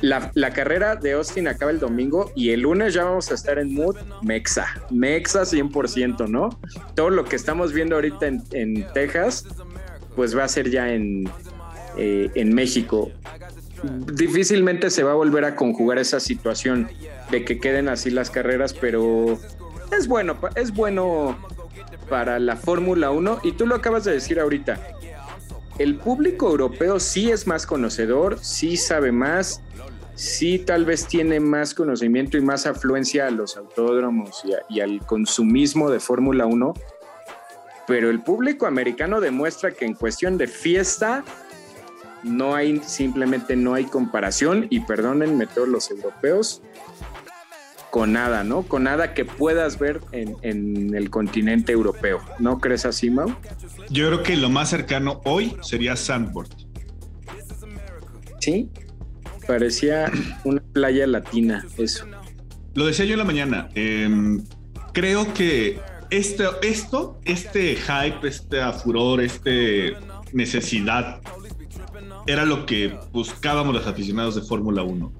la, 0.00 0.50
carrera 0.52 0.96
de 0.96 1.12
Austin 1.12 1.48
acaba 1.48 1.70
el 1.70 1.78
domingo 1.78 2.32
y 2.34 2.50
el 2.50 2.60
lunes 2.60 2.94
ya 2.94 3.04
vamos 3.04 3.30
a 3.30 3.34
estar 3.34 3.58
en 3.58 3.74
mood 3.74 3.96
Mexa, 4.22 4.66
Mexa 4.90 5.42
100%, 5.42 6.28
¿no? 6.28 6.50
Todo 6.94 7.10
lo 7.10 7.24
que 7.24 7.36
estamos 7.36 7.72
viendo 7.72 7.96
ahorita 7.96 8.26
en, 8.26 8.86
Texas, 8.92 9.46
pues 10.16 10.36
va 10.36 10.44
a 10.44 10.48
ser 10.48 10.70
ya 10.70 10.92
en, 10.92 11.28
eh, 11.96 12.30
en 12.34 12.54
México. 12.54 13.10
Difícilmente 14.14 14.90
se 14.90 15.02
va 15.02 15.12
a 15.12 15.14
volver 15.14 15.44
a 15.44 15.56
conjugar 15.56 15.98
esa 15.98 16.20
situación 16.20 16.88
de 17.30 17.44
que 17.44 17.58
queden 17.58 17.88
así 17.88 18.10
las 18.10 18.30
carreras, 18.30 18.74
pero 18.74 19.38
es 19.96 20.06
bueno, 20.06 20.36
es 20.56 20.72
bueno 20.72 21.38
para 22.08 22.38
la 22.38 22.56
Fórmula 22.56 23.10
1 23.10 23.40
y 23.42 23.52
tú 23.52 23.66
lo 23.66 23.76
acabas 23.76 24.04
de 24.04 24.12
decir 24.12 24.40
ahorita. 24.40 24.78
El 25.78 25.96
público 25.96 26.50
europeo 26.50 27.00
sí 27.00 27.30
es 27.30 27.46
más 27.46 27.64
conocedor, 27.64 28.38
sí 28.42 28.76
sabe 28.76 29.12
más, 29.12 29.62
sí 30.20 30.58
tal 30.58 30.84
vez 30.84 31.06
tiene 31.06 31.40
más 31.40 31.72
conocimiento 31.72 32.36
y 32.36 32.42
más 32.42 32.66
afluencia 32.66 33.26
a 33.26 33.30
los 33.30 33.56
autódromos 33.56 34.42
y, 34.68 34.80
al 34.80 35.00
consumismo 35.06 35.90
de 35.90 35.98
Fórmula 35.98 36.44
1, 36.44 36.74
pero 37.86 38.10
el 38.10 38.20
público 38.20 38.66
americano 38.66 39.22
demuestra 39.22 39.70
que 39.72 39.86
en 39.86 39.94
cuestión 39.94 40.36
de 40.36 40.46
fiesta 40.46 41.24
no 42.22 42.54
hay, 42.54 42.82
simplemente 42.84 43.56
no 43.56 43.72
hay 43.72 43.84
comparación 43.84 44.66
y 44.68 44.80
perdónenme 44.80 45.46
todos 45.46 45.68
los 45.68 45.90
europeos, 45.90 46.60
con 47.90 48.12
nada, 48.12 48.44
¿no? 48.44 48.62
Con 48.62 48.84
nada 48.84 49.14
que 49.14 49.24
puedas 49.24 49.78
ver 49.78 50.02
en, 50.12 50.36
en, 50.42 50.94
el 50.94 51.08
continente 51.08 51.72
europeo. 51.72 52.20
¿No 52.38 52.60
crees 52.60 52.84
así, 52.84 53.10
Mau? 53.10 53.34
Yo 53.88 54.06
creo 54.08 54.22
que 54.22 54.36
lo 54.36 54.50
más 54.50 54.68
cercano 54.68 55.22
hoy 55.24 55.56
sería 55.62 55.96
Sandboard. 55.96 56.50
Sí, 58.38 58.70
Parecía 59.50 60.12
una 60.44 60.62
playa 60.62 61.08
latina, 61.08 61.66
eso. 61.76 62.06
Lo 62.76 62.86
decía 62.86 63.04
yo 63.04 63.14
en 63.14 63.18
la 63.18 63.24
mañana. 63.24 63.68
Em, 63.74 64.44
creo 64.92 65.34
que 65.34 65.80
esto, 66.08 66.60
esto, 66.62 67.18
este 67.24 67.74
hype, 67.74 68.28
este 68.28 68.60
furor, 68.74 69.20
este 69.20 69.96
necesidad, 70.32 71.20
era 72.28 72.44
lo 72.44 72.64
que 72.64 72.96
buscábamos 73.10 73.74
los 73.74 73.88
aficionados 73.88 74.36
de 74.36 74.42
Fórmula 74.42 74.84
1. 74.84 75.12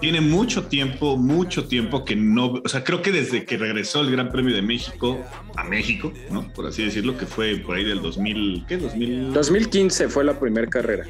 tiene 0.00 0.20
mucho 0.20 0.64
tiempo, 0.64 1.16
mucho 1.16 1.68
tiempo 1.68 2.04
que 2.04 2.16
no, 2.16 2.54
o 2.54 2.68
sea, 2.68 2.82
creo 2.82 3.02
que 3.02 3.12
desde 3.12 3.44
que 3.44 3.56
regresó 3.56 4.00
el 4.00 4.10
Gran 4.10 4.30
Premio 4.30 4.52
de 4.52 4.62
México 4.62 5.24
a 5.54 5.62
México, 5.62 6.12
¿no? 6.32 6.52
Por 6.54 6.66
así 6.66 6.84
decirlo, 6.84 7.16
que 7.16 7.26
fue 7.26 7.54
por 7.58 7.76
ahí 7.76 7.84
del 7.84 8.02
2000, 8.02 8.64
¿qué? 8.66 8.78
2000... 8.78 9.32
2015 9.32 10.08
fue 10.08 10.24
la 10.24 10.36
primera 10.40 10.66
carrera. 10.66 11.06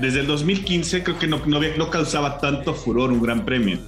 Desde 0.00 0.20
el 0.20 0.26
2015 0.26 1.02
creo 1.02 1.18
que 1.18 1.26
no, 1.26 1.44
no, 1.46 1.60
no 1.76 1.90
causaba 1.90 2.38
tanto 2.38 2.74
furor 2.74 3.10
un 3.10 3.22
Gran 3.22 3.44
Premio. 3.44 3.78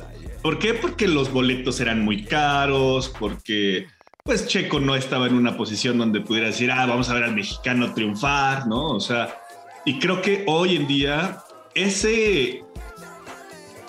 ¿Por 0.43 0.59
qué? 0.59 0.75
Porque 0.75 1.07
los 1.07 1.33
boletos 1.33 1.81
eran 1.81 2.05
muy 2.05 2.25
caros, 2.25 3.13
porque 3.19 3.87
pues 4.25 4.47
Checo 4.47 4.81
no 4.81 4.95
estaba 4.95 5.27
en 5.27 5.35
una 5.35 5.57
posición 5.57 5.99
donde 5.99 6.21
pudiera 6.21 6.49
decir, 6.49 6.71
ah, 6.71 6.87
vamos 6.87 7.09
a 7.11 7.15
ver 7.15 7.25
al 7.25 7.35
mexicano 7.35 7.95
triunfar, 7.95 8.67
¿no? 8.67 8.89
O 8.89 9.01
sea, 9.01 9.41
y 9.85 9.99
creo 9.99 10.21
que 10.23 10.45
hoy 10.47 10.77
en 10.77 10.87
día 10.87 11.43
ese, 11.75 12.63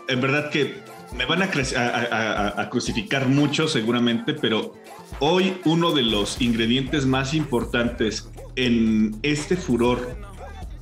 en 0.08 0.22
verdad 0.22 0.50
que 0.50 0.82
me 1.16 1.26
van 1.26 1.42
a, 1.42 2.70
crucificar 2.70 3.28
mucho 3.28 3.68
seguramente, 3.68 4.34
pero 4.34 4.74
hoy 5.20 5.58
uno 5.66 5.92
de 5.92 6.04
los 6.04 6.42
ingredientes 6.42 7.06
más 7.06 7.34
importantes 7.34 8.30
en 8.56 9.20
este 9.24 9.58
furor 9.58 10.18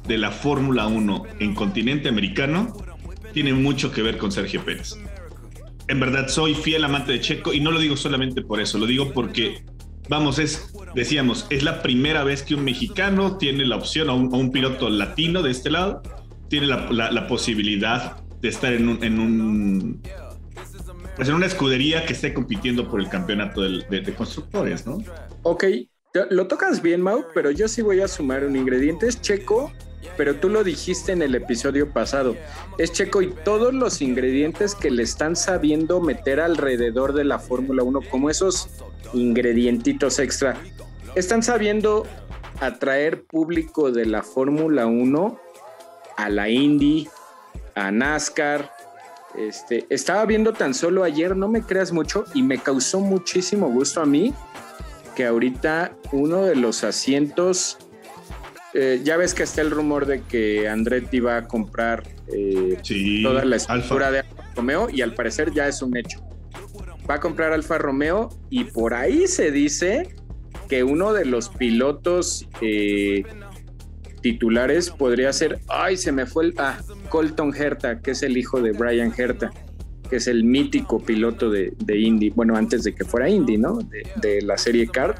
de 0.09 0.17
la 0.17 0.31
Fórmula 0.31 0.87
1 0.87 1.23
en 1.39 1.53
continente 1.53 2.09
americano 2.09 2.75
tiene 3.31 3.53
mucho 3.53 3.91
que 3.91 4.01
ver 4.01 4.17
con 4.17 4.31
Sergio 4.31 4.65
Pérez. 4.65 4.95
En 5.87 5.99
verdad 5.99 6.27
soy 6.27 6.55
fiel 6.55 6.83
amante 6.83 7.11
de 7.11 7.21
Checo 7.21 7.53
y 7.53 7.59
no 7.61 7.71
lo 7.71 7.79
digo 7.79 7.95
solamente 7.95 8.41
por 8.41 8.59
eso, 8.59 8.79
lo 8.79 8.87
digo 8.87 9.13
porque, 9.13 9.63
vamos, 10.09 10.39
es, 10.39 10.73
decíamos, 10.95 11.45
es 11.51 11.61
la 11.61 11.83
primera 11.83 12.23
vez 12.23 12.41
que 12.41 12.55
un 12.55 12.63
mexicano 12.63 13.37
tiene 13.37 13.65
la 13.65 13.75
opción, 13.75 14.09
o 14.09 14.15
un 14.15 14.51
piloto 14.51 14.89
latino 14.89 15.43
de 15.43 15.51
este 15.51 15.69
lado, 15.69 16.01
tiene 16.49 16.65
la, 16.65 17.27
posibilidad 17.27 18.17
de 18.41 18.49
estar 18.49 18.73
en 18.73 18.89
un, 18.89 19.03
en 19.03 19.19
un 19.19 20.01
pues 21.15 21.29
en 21.29 21.35
una 21.35 21.45
escudería 21.45 22.05
que 22.05 22.13
esté 22.13 22.33
compitiendo 22.33 22.89
por 22.89 22.99
el 22.99 23.09
campeonato 23.09 23.61
de, 23.61 24.13
constructores, 24.17 24.87
¿no? 24.87 25.03
Ok, 25.43 25.65
lo 26.31 26.47
tocas 26.47 26.81
bien, 26.81 27.01
Mau, 27.01 27.25
pero 27.35 27.51
yo 27.51 27.67
sí 27.67 27.83
voy 27.83 28.01
a 28.01 28.07
sumar 28.07 28.43
un 28.43 28.55
ingrediente. 28.55 29.07
Es 29.07 29.21
Checo, 29.21 29.71
pero 30.17 30.35
tú 30.35 30.49
lo 30.49 30.63
dijiste 30.63 31.11
en 31.11 31.21
el 31.21 31.35
episodio 31.35 31.91
pasado. 31.91 32.35
Es 32.77 32.91
Checo 32.91 33.21
y 33.21 33.33
todos 33.43 33.73
los 33.73 34.01
ingredientes 34.01 34.75
que 34.75 34.91
le 34.91 35.03
están 35.03 35.35
sabiendo 35.35 36.01
meter 36.01 36.39
alrededor 36.39 37.13
de 37.13 37.23
la 37.23 37.39
Fórmula 37.39 37.83
1, 37.83 38.01
como 38.09 38.29
esos 38.29 38.69
ingredientitos 39.13 40.19
extra, 40.19 40.57
están 41.15 41.43
sabiendo 41.43 42.05
atraer 42.59 43.23
público 43.23 43.91
de 43.91 44.05
la 44.05 44.23
Fórmula 44.23 44.85
1 44.85 45.39
a 46.17 46.29
la 46.29 46.49
Indy, 46.49 47.07
a 47.75 47.91
NASCAR. 47.91 48.71
Este, 49.37 49.85
estaba 49.89 50.25
viendo 50.25 50.53
tan 50.53 50.73
solo 50.73 51.03
ayer, 51.03 51.35
no 51.35 51.47
me 51.47 51.61
creas 51.61 51.91
mucho, 51.91 52.25
y 52.33 52.43
me 52.43 52.57
causó 52.57 52.99
muchísimo 52.99 53.69
gusto 53.69 54.01
a 54.01 54.05
mí 54.05 54.33
que 55.15 55.25
ahorita 55.25 55.91
uno 56.11 56.43
de 56.43 56.55
los 56.55 56.83
asientos, 56.83 57.77
eh, 58.73 59.01
ya 59.03 59.17
ves 59.17 59.33
que 59.33 59.43
está 59.43 59.61
el 59.61 59.71
rumor 59.71 60.05
de 60.05 60.21
que 60.21 60.67
Andretti 60.67 61.19
va 61.19 61.38
a 61.38 61.47
comprar 61.47 62.03
eh, 62.27 62.77
toda 63.23 63.45
la 63.45 63.55
estructura 63.55 64.11
de 64.11 64.19
Alfa 64.19 64.51
Romeo 64.55 64.89
y 64.91 65.01
al 65.01 65.13
parecer 65.13 65.51
ya 65.53 65.67
es 65.67 65.81
un 65.81 65.97
hecho. 65.97 66.21
Va 67.09 67.15
a 67.15 67.19
comprar 67.19 67.53
Alfa 67.53 67.77
Romeo 67.77 68.29
y 68.49 68.65
por 68.65 68.93
ahí 68.93 69.27
se 69.27 69.51
dice 69.51 70.15
que 70.67 70.83
uno 70.83 71.13
de 71.13 71.25
los 71.25 71.49
pilotos 71.49 72.47
eh, 72.61 73.23
titulares 74.21 74.91
podría 74.91 75.33
ser, 75.33 75.59
ay, 75.67 75.97
se 75.97 76.11
me 76.11 76.25
fue 76.25 76.45
el, 76.45 76.53
ah, 76.57 76.79
Colton 77.09 77.53
Herta, 77.55 78.01
que 78.01 78.11
es 78.11 78.21
el 78.21 78.38
hijo 78.38 78.61
de 78.61 78.71
Brian 78.71 79.11
Herta, 79.17 79.51
que 80.09 80.17
es 80.17 80.27
el 80.27 80.43
mítico 80.43 80.99
piloto 80.99 81.49
de, 81.49 81.73
de 81.77 81.99
Indy, 81.99 82.29
bueno, 82.29 82.55
antes 82.55 82.83
de 82.83 82.93
que 82.93 83.05
fuera 83.05 83.29
Indy, 83.29 83.57
¿no? 83.57 83.79
De, 84.21 84.41
la 84.41 84.57
serie 84.57 84.88
Kart. 84.88 85.17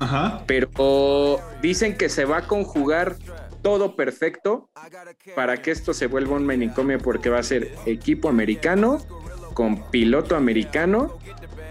Ajá. 0.00 0.42
Pero 0.46 1.40
dicen 1.62 1.96
que 1.96 2.08
se 2.08 2.24
va 2.24 2.38
a 2.38 2.46
conjugar 2.46 3.16
todo 3.62 3.96
perfecto 3.96 4.70
para 5.36 5.60
que 5.60 5.70
esto 5.70 5.92
se 5.94 6.06
vuelva 6.06 6.36
un 6.36 6.46
manicomio 6.46 6.98
porque 6.98 7.28
va 7.28 7.38
a 7.38 7.42
ser 7.42 7.74
equipo 7.86 8.28
americano 8.28 8.98
con 9.54 9.90
piloto 9.90 10.36
americano 10.36 11.18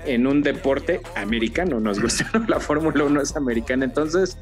en 0.05 0.27
un 0.27 0.41
deporte 0.43 1.01
americano. 1.15 1.79
Nos 1.79 1.99
gusta, 1.99 2.29
la 2.47 2.59
Fórmula 2.59 3.03
1 3.03 3.21
es 3.21 3.35
americana. 3.35 3.85
Entonces, 3.85 4.37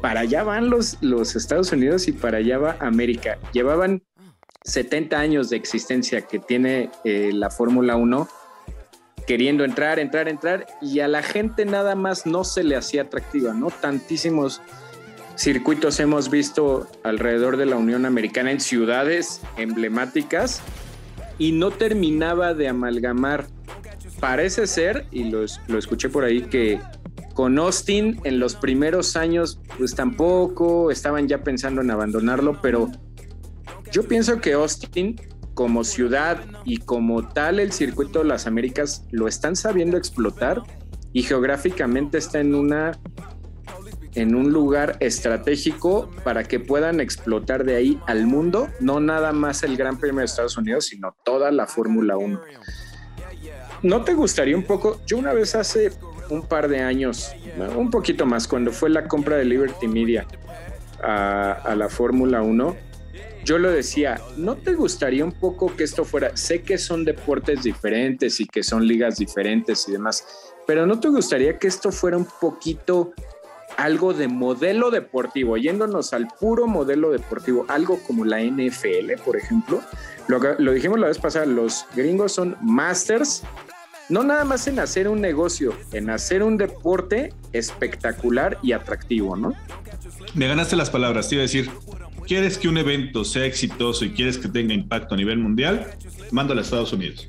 para 0.00 0.20
allá 0.20 0.42
van 0.42 0.68
los, 0.68 0.98
los 1.00 1.36
Estados 1.36 1.72
Unidos 1.72 2.08
y 2.08 2.12
para 2.12 2.38
allá 2.38 2.58
va 2.58 2.76
América. 2.80 3.38
Llevaban 3.52 4.02
70 4.64 5.18
años 5.18 5.50
de 5.50 5.56
existencia 5.56 6.22
que 6.22 6.38
tiene 6.38 6.90
eh, 7.04 7.30
la 7.32 7.50
Fórmula 7.50 7.96
1 7.96 8.28
queriendo 9.26 9.64
entrar, 9.64 9.98
entrar, 9.98 10.28
entrar 10.28 10.66
y 10.80 11.00
a 11.00 11.08
la 11.08 11.22
gente 11.22 11.64
nada 11.64 11.94
más 11.94 12.26
no 12.26 12.44
se 12.44 12.64
le 12.64 12.76
hacía 12.76 13.02
atractiva, 13.02 13.54
¿no? 13.54 13.68
Tantísimos 13.70 14.60
circuitos 15.36 15.98
hemos 16.00 16.30
visto 16.30 16.86
alrededor 17.02 17.56
de 17.56 17.66
la 17.66 17.76
Unión 17.76 18.04
Americana 18.04 18.50
en 18.50 18.60
ciudades 18.60 19.40
emblemáticas 19.56 20.60
y 21.38 21.52
no 21.52 21.70
terminaba 21.70 22.54
de 22.54 22.68
amalgamar. 22.68 23.46
Parece 24.20 24.66
ser, 24.66 25.06
y 25.10 25.24
lo, 25.24 25.44
lo 25.66 25.78
escuché 25.78 26.08
por 26.08 26.24
ahí, 26.24 26.42
que 26.42 26.80
con 27.34 27.58
Austin 27.58 28.20
en 28.24 28.38
los 28.38 28.54
primeros 28.54 29.16
años, 29.16 29.58
pues 29.78 29.94
tampoco 29.94 30.90
estaban 30.90 31.28
ya 31.28 31.42
pensando 31.42 31.80
en 31.80 31.90
abandonarlo, 31.90 32.60
pero 32.60 32.90
yo 33.90 34.06
pienso 34.06 34.40
que 34.40 34.52
Austin 34.52 35.20
como 35.54 35.84
ciudad 35.84 36.38
y 36.64 36.78
como 36.78 37.28
tal 37.28 37.60
el 37.60 37.72
circuito 37.72 38.20
de 38.20 38.26
las 38.26 38.46
Américas 38.46 39.04
lo 39.10 39.28
están 39.28 39.56
sabiendo 39.56 39.96
explotar 39.96 40.62
y 41.12 41.22
geográficamente 41.22 42.18
está 42.18 42.40
en 42.40 42.54
una 42.54 42.92
en 44.14 44.34
un 44.34 44.52
lugar 44.52 44.96
estratégico 45.00 46.10
para 46.22 46.44
que 46.44 46.60
puedan 46.60 47.00
explotar 47.00 47.64
de 47.64 47.76
ahí 47.76 48.00
al 48.06 48.26
mundo, 48.26 48.68
no 48.80 49.00
nada 49.00 49.32
más 49.32 49.62
el 49.62 49.76
Gran 49.76 49.98
Premio 49.98 50.18
de 50.18 50.26
Estados 50.26 50.56
Unidos, 50.56 50.86
sino 50.86 51.16
toda 51.24 51.50
la 51.50 51.66
Fórmula 51.66 52.18
1. 52.18 52.40
¿No 53.82 54.04
te 54.04 54.14
gustaría 54.14 54.56
un 54.56 54.64
poco? 54.64 55.00
Yo 55.06 55.16
una 55.16 55.32
vez 55.32 55.54
hace 55.54 55.92
un 56.28 56.42
par 56.46 56.68
de 56.68 56.80
años, 56.80 57.32
un 57.76 57.90
poquito 57.90 58.26
más, 58.26 58.46
cuando 58.46 58.70
fue 58.70 58.90
la 58.90 59.08
compra 59.08 59.36
de 59.36 59.44
Liberty 59.44 59.88
Media 59.88 60.26
a, 61.02 61.74
la 61.76 61.88
Fórmula 61.88 62.42
1, 62.42 62.76
yo 63.44 63.58
lo 63.58 63.70
decía, 63.70 64.20
¿no 64.36 64.56
te 64.56 64.74
gustaría 64.74 65.24
un 65.24 65.32
poco 65.32 65.74
que 65.74 65.84
esto 65.84 66.04
fuera? 66.04 66.36
Sé 66.36 66.62
que 66.62 66.78
son 66.78 67.04
deportes 67.04 67.62
diferentes 67.62 68.40
y 68.40 68.46
que 68.46 68.62
son 68.62 68.86
ligas 68.86 69.16
diferentes 69.16 69.88
y 69.88 69.92
demás, 69.92 70.24
pero 70.66 70.86
¿no 70.86 71.00
te 71.00 71.08
gustaría 71.08 71.58
que 71.58 71.68
esto 71.68 71.90
fuera 71.90 72.16
un 72.16 72.28
poquito 72.40 73.12
algo 73.76 74.12
de 74.12 74.28
modelo 74.28 74.90
deportivo, 74.90 75.56
yéndonos 75.56 76.12
al 76.12 76.28
puro 76.38 76.66
modelo 76.66 77.10
deportivo, 77.10 77.64
algo 77.68 77.98
como 78.06 78.24
la 78.24 78.40
NFL, 78.40 79.20
por 79.24 79.36
ejemplo? 79.36 79.80
Lo, 80.28 80.38
lo 80.58 80.72
dijimos 80.72 81.00
la 81.00 81.08
vez 81.08 81.18
pasada, 81.18 81.46
los 81.46 81.84
gringos 81.96 82.32
son 82.32 82.56
masters 82.60 83.42
no 84.12 84.22
nada 84.22 84.44
más 84.44 84.66
en 84.66 84.78
hacer 84.78 85.08
un 85.08 85.22
negocio, 85.22 85.74
en 85.92 86.10
hacer 86.10 86.42
un 86.42 86.58
deporte 86.58 87.32
espectacular 87.52 88.58
y 88.62 88.72
atractivo, 88.72 89.36
¿no? 89.36 89.54
Me 90.34 90.46
ganaste 90.46 90.76
las 90.76 90.90
palabras, 90.90 91.28
te 91.28 91.36
iba 91.36 91.42
a 91.42 91.44
decir, 91.44 91.70
¿quieres 92.26 92.58
que 92.58 92.68
un 92.68 92.78
evento 92.78 93.24
sea 93.24 93.44
exitoso 93.44 94.04
y 94.04 94.10
quieres 94.10 94.38
que 94.38 94.48
tenga 94.48 94.74
impacto 94.74 95.14
a 95.14 95.16
nivel 95.18 95.38
mundial? 95.38 95.94
Mándalo 96.30 96.60
a 96.60 96.64
Estados 96.64 96.92
Unidos. 96.92 97.28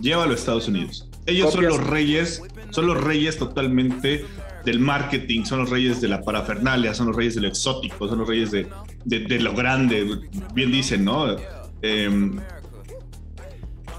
Llévalo 0.00 0.32
a 0.32 0.34
Estados 0.34 0.68
Unidos. 0.68 1.08
Ellos 1.26 1.52
son 1.52 1.64
los 1.64 1.86
reyes, 1.86 2.42
son 2.70 2.86
los 2.86 3.00
reyes 3.00 3.38
totalmente 3.38 4.24
del 4.64 4.78
marketing, 4.80 5.44
son 5.44 5.60
los 5.60 5.70
reyes 5.70 6.00
de 6.00 6.08
la 6.08 6.22
parafernalia, 6.22 6.94
son 6.94 7.08
los 7.08 7.16
reyes 7.16 7.34
de 7.34 7.42
lo 7.42 7.48
exótico, 7.48 8.08
son 8.08 8.18
los 8.18 8.28
reyes 8.28 8.50
de, 8.50 9.40
lo 9.40 9.54
grande, 9.54 10.20
bien 10.54 10.72
dicen, 10.72 11.04
¿no? 11.04 11.36
Em, 11.82 12.38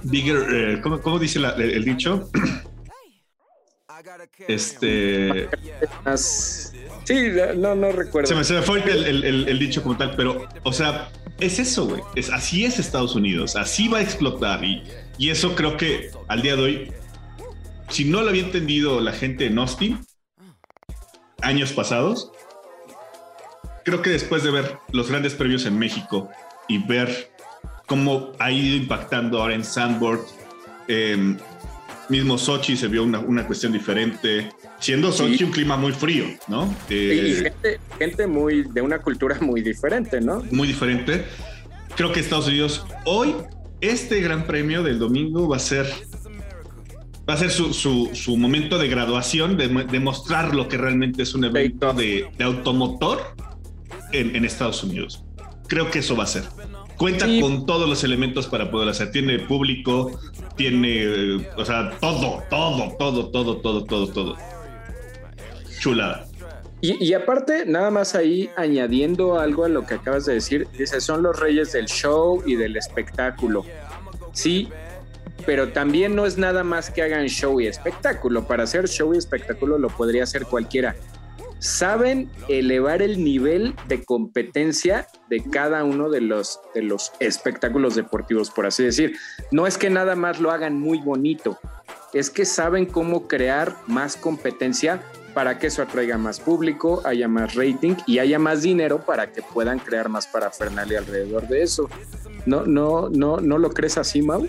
bigger, 0.03 0.45
eh, 0.51 0.81
¿cómo, 0.81 1.19
dice 1.19 1.39
el, 1.39 1.85
dicho? 1.85 2.29
Este. 4.48 5.50
Sí, 6.15 7.15
no, 7.55 7.75
no 7.75 7.91
recuerdo. 7.91 8.27
Se 8.27 8.36
me, 8.36 8.43
se 8.43 8.53
me 8.53 8.62
fue 8.62 8.83
el, 8.83 9.60
dicho 9.60 9.83
como 9.83 9.98
tal, 9.98 10.15
pero, 10.15 10.48
o 10.63 10.74
sea, 10.74 11.12
es 11.39 11.60
eso, 11.60 11.88
güey. 11.88 12.01
Es, 12.15 12.29
así 12.29 12.65
es 12.65 12.79
Estados 12.79 13.15
Unidos, 13.15 13.55
así 13.55 13.88
va 13.88 14.00
a 14.00 14.01
explotar. 14.01 14.63
Y, 14.63 14.83
y 15.17 15.29
eso 15.29 15.55
creo 15.55 15.77
que 15.77 16.12
al 16.27 16.41
día 16.41 16.55
de 16.55 16.62
hoy, 16.62 16.91
si 17.89 18.05
no 18.05 18.22
lo 18.22 18.29
había 18.29 18.43
entendido 18.43 19.01
la 19.01 19.12
gente 19.12 19.45
en 19.45 19.57
Austin, 19.57 20.00
años 21.41 21.74
pasados, 21.74 22.31
creo 23.83 24.01
que 24.01 24.10
después 24.10 24.43
de 24.43 24.51
ver 24.51 24.77
los 24.91 25.10
grandes 25.10 25.36
premios 25.36 25.65
en 25.65 25.77
México 25.77 26.29
y 26.67 26.77
ver 26.79 27.31
cómo 27.86 28.31
ha 28.39 28.51
ido 28.51 28.77
impactando 28.77 29.41
ahora 29.41 29.55
en 29.55 29.63
Sandboard. 29.63 30.22
Em, 30.88 31.38
mismo 32.13 32.38
Sochi 32.38 32.77
se 32.77 32.88
vio 32.88 33.03
una, 33.03 33.46
cuestión 33.46 33.74
diferente, 33.74 34.51
siendo 34.79 35.12
Sochi 35.12 35.43
un 35.43 35.51
clima 35.51 35.75
muy 35.77 35.91
frío, 35.91 36.25
¿no? 36.48 36.74
Eh, 36.89 37.51
gente, 37.98 38.27
muy 38.27 38.63
de 38.63 38.82
una 38.82 39.00
cultura 39.00 39.38
muy 39.41 39.62
diferente, 39.62 40.22
¿no? 40.22 40.43
Muy 40.51 40.67
diferente. 40.67 41.25
Creo 41.96 42.12
que 42.12 42.20
Estados 42.20 42.48
Unidos 42.48 42.86
hoy 43.05 43.36
este 43.82 44.22
gran 44.22 44.46
premio 44.46 44.84
del 44.84 45.00
domingo 45.00 45.50
va 45.50 45.58
a 45.58 45.60
ser 45.60 45.88
va 47.27 47.34
a 47.34 47.38
ser 47.38 47.50
su, 47.50 47.74
su, 47.74 48.38
momento 48.38 48.77
de 48.77 48.88
graduación, 48.89 49.58
de, 49.58 50.00
mostrar 50.00 50.53
lo 50.53 50.67
que 50.67 50.77
realmente 50.77 51.24
es 51.24 51.34
un 51.34 51.46
evento 51.46 51.93
de, 51.93 52.29
automotor 52.39 53.36
en, 54.12 54.43
Estados 54.43 54.84
Unidos. 54.84 55.24
Creo 55.67 55.89
que 55.89 56.00
eso 56.00 56.15
va 56.17 56.25
a 56.25 56.27
ser. 56.27 56.43
Cuenta 57.03 57.27
con 57.41 57.65
todos 57.65 57.89
los 57.89 58.01
elementos 58.05 58.48
para 58.48 58.72
poder 58.72 58.88
hacer. 58.88 59.12
Tiene 59.12 59.38
público, 59.38 60.17
tiene, 60.55 61.03
eh, 61.03 61.50
o 61.57 61.65
sea, 61.65 61.91
todo, 62.00 62.41
todo, 62.50 62.95
todo, 62.98 63.29
todo, 63.29 63.57
todo, 63.57 63.83
todo, 63.83 64.07
todo. 64.07 64.38
Chulada. 65.81 66.25
Y, 66.79 67.03
y, 67.03 67.13
aparte, 67.13 67.65
nada 67.65 67.91
más 67.91 68.15
ahí 68.15 68.50
añadiendo 68.55 69.38
algo 69.38 69.65
a 69.65 69.67
lo 69.67 69.86
que 69.86 69.95
acabas 69.95 70.25
de 70.25 70.36
decir, 70.36 70.65
dice, 70.77 71.01
son 71.01 71.24
los 71.24 71.38
reyes 71.38 71.74
del 71.74 71.88
show 71.88 72.41
y 72.45 72.55
del 72.55 72.77
espectáculo. 72.77 73.65
Sí, 74.31 74.69
pero 75.45 75.74
también 75.74 76.15
no 76.15 76.25
es 76.25 76.38
nada 76.38 76.63
más 76.63 76.89
que 76.89 77.01
hagan 77.01 77.27
show 77.27 77.60
y 77.60 77.67
espectáculo. 77.67 78.48
Para 78.48 78.63
hacer 78.63 78.88
show 78.88 79.13
y 79.13 79.17
espectáculo 79.17 79.77
lo 79.77 79.89
podría 79.89 80.24
hacer 80.24 80.45
cualquiera. 80.45 80.95
Saben 81.63 82.29
elevar 82.50 83.01
el 83.01 83.24
nivel 83.24 83.74
de 83.88 84.03
competencia 84.03 85.08
de 85.29 85.41
cada 85.50 85.86
uno 85.86 86.10
de 86.10 86.20
los, 86.20 86.60
de 86.75 86.82
los 86.82 87.13
espectáculos 87.22 87.96
deportivos, 87.96 88.51
por 88.51 88.65
así 88.65 88.84
decir. 88.84 89.15
No 89.50 89.65
es 89.65 89.77
que 89.77 89.89
nada 89.89 90.17
más 90.17 90.41
lo 90.41 90.51
hagan 90.51 90.77
muy 90.77 91.00
bonito, 91.00 91.58
es 92.13 92.29
que 92.29 92.43
saben 92.43 92.86
cómo 92.86 93.29
crear 93.29 93.77
más 93.88 94.17
competencia 94.17 95.01
para 95.34 95.58
que 95.58 95.67
eso 95.67 95.82
atraiga 95.82 96.17
más 96.17 96.41
público, 96.41 97.01
haya 97.05 97.29
más 97.29 97.55
rating 97.55 97.96
y 98.05 98.20
haya 98.20 98.39
más 98.39 98.62
dinero 98.62 99.00
para 99.05 99.32
que 99.32 99.41
puedan 99.41 99.79
crear 99.79 100.10
más 100.10 100.27
parafernalia 100.27 101.00
alrededor 101.00 101.48
de 101.48 101.63
eso. 101.63 101.89
¿No, 102.46 102.65
no, 102.65 103.08
no, 103.08 103.38
no 103.38 103.58
lo 103.58 103.70
crees 103.70 103.98
así, 103.98 104.22
Mau? 104.22 104.46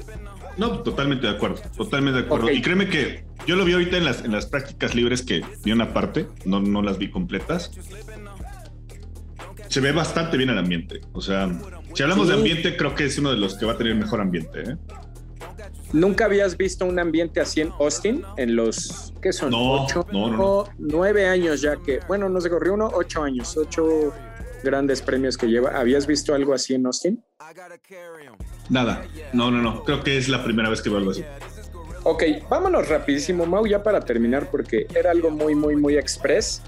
No, 0.56 0.80
totalmente 0.80 1.26
de 1.26 1.32
acuerdo, 1.32 1.60
totalmente 1.76 2.20
de 2.20 2.26
acuerdo. 2.26 2.50
Y 2.50 2.62
créeme 2.62 2.88
que 2.88 3.24
yo 3.46 3.56
lo 3.56 3.64
vi 3.64 3.72
ahorita 3.72 3.96
en 3.96 4.04
las, 4.04 4.24
en 4.24 4.32
las 4.32 4.46
prácticas 4.46 4.94
libres 4.94 5.22
que 5.22 5.42
vi 5.64 5.72
una 5.72 5.92
parte, 5.92 6.26
no, 6.44 6.60
no 6.60 6.82
las 6.82 6.98
vi 6.98 7.10
completas. 7.10 7.72
Se 9.68 9.80
ve 9.80 9.92
bastante 9.92 10.36
bien 10.36 10.50
el 10.50 10.58
ambiente. 10.58 11.00
O 11.12 11.20
sea, 11.20 11.50
si 11.94 12.02
hablamos 12.02 12.28
de 12.28 12.34
ambiente, 12.34 12.76
creo 12.76 12.94
que 12.94 13.06
es 13.06 13.18
uno 13.18 13.30
de 13.30 13.36
los 13.36 13.56
que 13.56 13.66
va 13.66 13.72
a 13.72 13.78
tener 13.78 13.94
mejor 13.94 14.20
ambiente. 14.20 14.60
¿eh? 14.60 14.76
¿Nunca 15.92 16.24
habías 16.24 16.56
visto 16.56 16.84
un 16.84 16.98
ambiente 16.98 17.40
así 17.40 17.60
en 17.60 17.70
Austin? 17.78 18.24
En 18.36 18.56
los, 18.56 19.12
¿qué 19.22 19.32
son? 19.32 19.50
No, 19.50 19.84
ocho, 19.84 20.06
no, 20.12 20.28
no, 20.28 20.64
Nueve 20.78 21.28
años 21.28 21.60
ya 21.60 21.76
que, 21.76 22.00
bueno, 22.08 22.28
no 22.28 22.40
se 22.40 22.50
corrió 22.50 22.74
uno, 22.74 22.90
ocho 22.92 23.22
años, 23.22 23.56
ocho 23.56 24.12
grandes 24.64 25.02
premios 25.02 25.36
que 25.36 25.46
lleva. 25.46 25.78
¿Habías 25.78 26.06
visto 26.06 26.34
algo 26.34 26.54
así 26.54 26.74
en 26.74 26.86
Austin? 26.86 27.22
Nada, 28.68 29.04
no, 29.32 29.50
no, 29.50 29.62
no. 29.62 29.84
Creo 29.84 30.02
que 30.02 30.16
es 30.16 30.28
la 30.28 30.42
primera 30.42 30.68
vez 30.68 30.82
que 30.82 30.88
veo 30.88 30.98
algo 30.98 31.12
así. 31.12 31.24
Ok, 32.02 32.22
vámonos 32.50 32.88
rapidísimo, 32.88 33.46
Mau, 33.46 33.66
ya 33.66 33.82
para 33.82 34.00
terminar, 34.00 34.50
porque 34.50 34.86
era 34.94 35.10
algo 35.10 35.30
muy, 35.30 35.54
muy, 35.54 35.76
muy 35.76 35.96
express. 35.96 36.62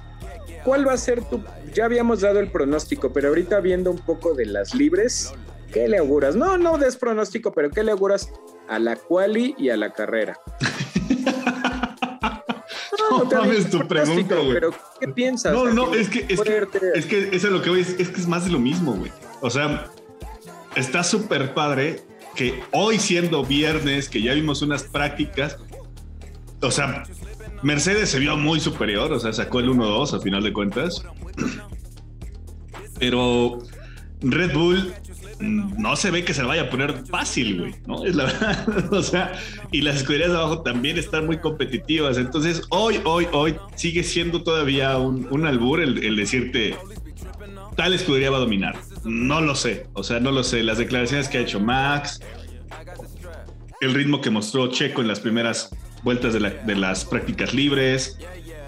¿Cuál 0.64 0.86
va 0.86 0.94
a 0.94 0.96
ser 0.96 1.22
tu... 1.24 1.42
Ya 1.74 1.84
habíamos 1.84 2.22
dado 2.22 2.40
el 2.40 2.50
pronóstico, 2.50 3.12
pero 3.12 3.28
ahorita 3.28 3.60
viendo 3.60 3.90
un 3.90 3.98
poco 3.98 4.34
de 4.34 4.46
las 4.46 4.74
libres, 4.74 5.32
¿qué 5.72 5.88
le 5.88 5.98
auguras? 5.98 6.36
No, 6.36 6.56
no 6.56 6.78
des 6.78 6.96
pronóstico, 6.96 7.52
pero 7.52 7.70
¿qué 7.70 7.82
le 7.82 7.92
auguras 7.92 8.32
a 8.68 8.78
la 8.78 8.96
quali 8.96 9.54
y 9.58 9.68
a 9.68 9.76
la 9.76 9.92
carrera? 9.92 10.40
No, 13.34 13.42
mames 13.42 13.70
tu 13.70 13.86
pregunta, 13.86 14.36
güey. 14.36 14.52
Pero, 14.54 14.74
¿qué 15.00 15.08
piensas? 15.08 15.52
No, 15.52 15.66
no, 15.72 15.94
es 15.94 16.08
que, 16.08 16.26
es 16.28 16.40
que, 16.40 16.66
es 16.94 17.06
que, 17.06 17.28
es 17.32 17.42
lo 17.44 17.62
que 17.62 17.70
voy, 17.70 17.80
es, 17.80 17.90
es 17.98 18.08
que 18.08 18.20
es 18.20 18.26
más 18.26 18.44
de 18.44 18.50
lo 18.50 18.58
mismo, 18.58 18.92
güey. 18.92 19.10
O 19.40 19.50
sea, 19.50 19.90
está 20.74 21.02
súper 21.02 21.54
padre 21.54 22.02
que 22.34 22.62
hoy 22.72 22.98
siendo 22.98 23.44
viernes, 23.44 24.08
que 24.08 24.22
ya 24.22 24.34
vimos 24.34 24.62
unas 24.62 24.84
prácticas, 24.84 25.56
o 26.60 26.70
sea, 26.70 27.04
Mercedes 27.62 28.10
se 28.10 28.18
vio 28.18 28.36
muy 28.36 28.60
superior, 28.60 29.12
o 29.12 29.18
sea, 29.18 29.32
sacó 29.32 29.60
el 29.60 29.70
1-2 29.70 30.14
a 30.14 30.20
final 30.20 30.42
de 30.42 30.52
cuentas. 30.52 31.04
Pero 32.98 33.58
Red 34.20 34.52
Bull 34.54 34.94
no 35.40 35.96
se 35.96 36.10
ve 36.10 36.24
que 36.24 36.34
se 36.34 36.42
vaya 36.42 36.62
a 36.62 36.70
poner 36.70 37.04
fácil, 37.06 37.60
güey, 37.60 37.74
¿no? 37.86 38.04
Es 38.04 38.14
la 38.14 38.24
verdad, 38.26 38.92
o 38.92 39.02
sea, 39.02 39.32
y 39.72 39.82
las 39.82 39.96
escuderías 39.96 40.30
de 40.30 40.36
abajo 40.36 40.62
también 40.62 40.98
están 40.98 41.26
muy 41.26 41.38
competitivas. 41.38 42.18
Entonces, 42.18 42.62
hoy, 42.70 43.00
hoy, 43.04 43.26
hoy 43.32 43.56
sigue 43.74 44.02
siendo 44.02 44.42
todavía 44.42 44.96
un, 44.98 45.46
albur 45.46 45.80
el 45.80 46.16
decirte, 46.16 46.76
tal 47.76 47.92
escudería 47.94 48.30
va 48.30 48.38
a 48.38 48.40
dominar. 48.40 48.76
No 49.04 49.40
lo 49.40 49.54
sé, 49.54 49.86
o 49.92 50.02
sea, 50.02 50.18
no 50.18 50.32
lo 50.32 50.42
sé. 50.42 50.62
Las 50.62 50.78
declaraciones 50.78 51.28
que 51.28 51.38
ha 51.38 51.40
hecho 51.42 51.60
Max, 51.60 52.20
el 53.80 53.94
ritmo 53.94 54.20
que 54.20 54.30
mostró 54.30 54.68
Checo 54.68 55.02
en 55.02 55.08
las 55.08 55.20
primeras 55.20 55.70
vueltas 56.02 56.32
de, 56.32 56.40
las 56.74 57.04
prácticas 57.04 57.54
libres, 57.54 58.18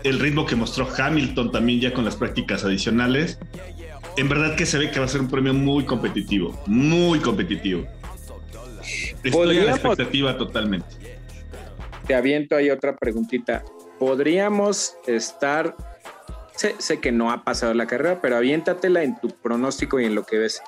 el 0.04 0.20
ritmo 0.20 0.46
que 0.46 0.54
mostró 0.54 0.88
Hamilton 0.96 1.50
también 1.50 1.80
ya 1.80 1.92
con 1.92 2.04
las 2.04 2.16
prácticas 2.16 2.64
adicionales. 2.64 3.38
En 4.18 4.28
verdad 4.28 4.56
que 4.56 4.66
se 4.66 4.78
ve 4.78 4.90
que 4.90 4.98
va 4.98 5.04
a 5.04 5.08
ser 5.08 5.20
un 5.20 5.30
premio 5.30 5.54
muy 5.54 5.84
competitivo, 5.84 6.60
muy 6.66 7.20
competitivo. 7.20 7.86
Estoy 9.22 9.58
a 9.58 9.64
la 9.64 9.70
expectativa 9.70 10.36
totalmente. 10.36 10.88
Te 12.04 12.16
aviento 12.16 12.56
ahí 12.56 12.68
otra 12.68 12.96
preguntita. 12.96 13.62
¿Podríamos 14.00 14.96
estar 15.06 15.76
sé, 16.56 16.98
que 16.98 17.12
no 17.12 17.30
ha 17.30 17.44
pasado 17.44 17.74
la 17.74 17.86
carrera, 17.86 18.20
pero 18.20 18.36
aviéntatela 18.36 19.04
en 19.04 19.20
tu 19.20 19.28
pronóstico 19.28 20.00
y 20.00 20.04
en 20.06 20.16
lo 20.16 20.24
que 20.24 20.38
ves. 20.38 20.60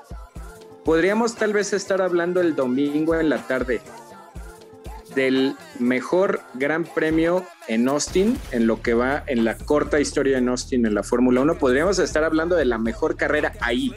Podríamos 0.85 1.35
tal 1.35 1.53
vez 1.53 1.73
estar 1.73 2.01
hablando 2.01 2.41
el 2.41 2.55
domingo 2.55 3.17
en 3.17 3.29
la 3.31 3.39
tarde 3.49 3.81
del 5.15 5.55
mejor 5.79 6.41
gran 6.55 6.85
premio 6.85 7.45
en 7.69 7.89
Austin, 7.89 8.37
en 8.53 8.67
lo 8.67 8.83
que 8.83 8.95
va 8.95 9.25
en 9.27 9.45
la 9.45 9.57
corta 9.57 10.01
historia 10.01 10.39
en 10.39 10.49
Austin 10.49 10.87
en 10.87 10.95
la 10.95 11.03
Fórmula 11.03 11.41
1. 11.43 11.59
Podríamos 11.59 11.99
estar 11.99 12.25
hablando 12.25 12.57
de 12.57 12.65
la 12.65 12.79
mejor 12.79 13.17
carrera 13.17 13.53
ahí, 13.61 13.95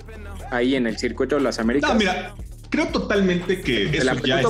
ahí 0.51 0.75
en 0.75 0.87
el 0.87 0.97
circuito 0.97 1.35
de 1.35 1.41
las 1.41 1.59
Américas. 1.59 1.91
No, 1.91 1.99
mira, 1.99 2.35
creo 2.69 2.87
totalmente 2.87 3.61
que 3.61 3.95
eso 3.97 4.13
ya 4.25 4.41
está, 4.41 4.49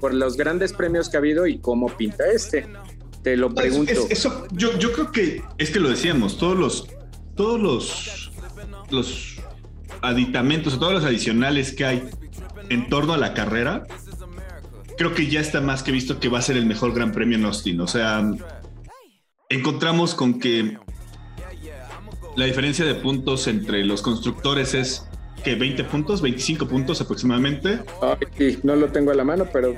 por 0.00 0.14
los 0.14 0.36
grandes 0.36 0.72
premios 0.72 1.08
que 1.08 1.16
ha 1.16 1.20
habido 1.20 1.46
y 1.46 1.58
cómo 1.58 1.88
pinta 1.96 2.24
este. 2.32 2.66
Te 3.22 3.36
lo 3.36 3.54
pregunto. 3.54 4.06
eso, 4.10 4.48
yo, 4.50 4.76
yo 4.78 4.92
creo 4.92 5.12
que 5.12 5.42
es 5.58 5.70
que 5.70 5.78
lo 5.78 5.88
decíamos, 5.88 6.38
todos 6.38 6.58
los, 6.58 6.88
todos 7.36 7.60
los, 7.60 8.32
los 8.90 9.36
aditamentos 10.02 10.78
todos 10.78 10.92
los 10.92 11.04
adicionales 11.04 11.72
que 11.72 11.84
hay 11.84 12.02
en 12.68 12.88
torno 12.88 13.14
a 13.14 13.18
la 13.18 13.34
carrera, 13.34 13.86
creo 14.96 15.14
que 15.14 15.26
ya 15.28 15.40
está 15.40 15.60
más 15.60 15.82
que 15.82 15.92
visto 15.92 16.20
que 16.20 16.28
va 16.28 16.38
a 16.38 16.42
ser 16.42 16.56
el 16.56 16.66
mejor 16.66 16.94
gran 16.94 17.12
premio 17.12 17.38
en 17.38 17.44
Austin. 17.44 17.80
O 17.80 17.86
sea, 17.86 18.22
encontramos 19.48 20.14
con 20.14 20.38
que 20.38 20.78
la 22.36 22.46
diferencia 22.46 22.84
de 22.84 22.94
puntos 22.94 23.46
entre 23.46 23.84
los 23.84 24.02
constructores 24.02 24.74
es 24.74 25.06
que 25.42 25.54
20 25.56 25.84
puntos, 25.84 26.22
25 26.22 26.68
puntos 26.68 27.00
aproximadamente. 27.00 27.80
sí, 28.38 28.58
no 28.62 28.76
lo 28.76 28.88
tengo 28.88 29.10
a 29.10 29.14
la 29.14 29.24
mano, 29.24 29.46
pero 29.52 29.74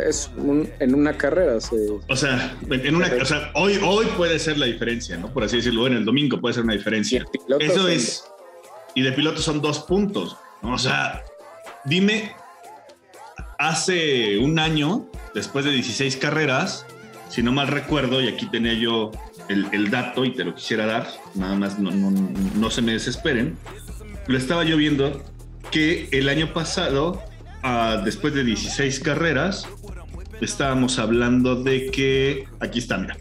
es 0.00 0.30
en 0.78 0.94
una 0.94 1.14
carrera. 1.14 1.58
O 2.08 2.16
sea, 2.16 2.56
en 2.70 2.94
una, 2.94 3.10
o 3.20 3.24
sea, 3.24 3.50
hoy, 3.54 3.78
hoy 3.82 4.06
puede 4.16 4.38
ser 4.38 4.58
la 4.58 4.66
diferencia, 4.66 5.16
¿no? 5.16 5.32
Por 5.32 5.44
así 5.44 5.56
decirlo, 5.56 5.86
en 5.86 5.94
el 5.94 6.04
domingo 6.04 6.40
puede 6.40 6.54
ser 6.54 6.64
una 6.64 6.74
diferencia. 6.74 7.24
Eso 7.58 7.88
es. 7.88 8.24
Y 8.94 9.02
de 9.02 9.12
piloto 9.12 9.40
son 9.40 9.60
dos 9.60 9.80
puntos. 9.80 10.36
O 10.62 10.78
sea, 10.78 11.24
dime, 11.84 12.32
hace 13.58 14.38
un 14.38 14.58
año, 14.58 15.06
después 15.34 15.64
de 15.64 15.72
16 15.72 16.16
carreras, 16.16 16.86
si 17.28 17.42
no 17.42 17.52
mal 17.52 17.68
recuerdo, 17.68 18.22
y 18.22 18.28
aquí 18.28 18.46
tenía 18.46 18.74
yo 18.74 19.10
el, 19.48 19.90
dato 19.90 20.24
y 20.24 20.32
te 20.32 20.44
lo 20.44 20.54
quisiera 20.54 20.86
dar, 20.86 21.08
nada 21.34 21.56
más 21.56 21.78
no, 21.78 22.70
se 22.70 22.82
me 22.82 22.92
desesperen 22.92 23.56
lo 24.28 24.36
estaba 24.36 24.62
yo 24.62 24.76
viendo 24.76 25.24
que 25.70 26.08
el 26.12 26.28
año 26.28 26.52
pasado, 26.52 27.22
ah, 27.62 28.02
después 28.04 28.34
de 28.34 28.44
16 28.44 29.00
carreras, 29.00 29.66
estábamos 30.40 30.98
hablando 30.98 31.62
de 31.62 31.90
que, 31.90 32.44
aquí 32.60 32.78
está, 32.78 32.98
mira. 32.98 33.16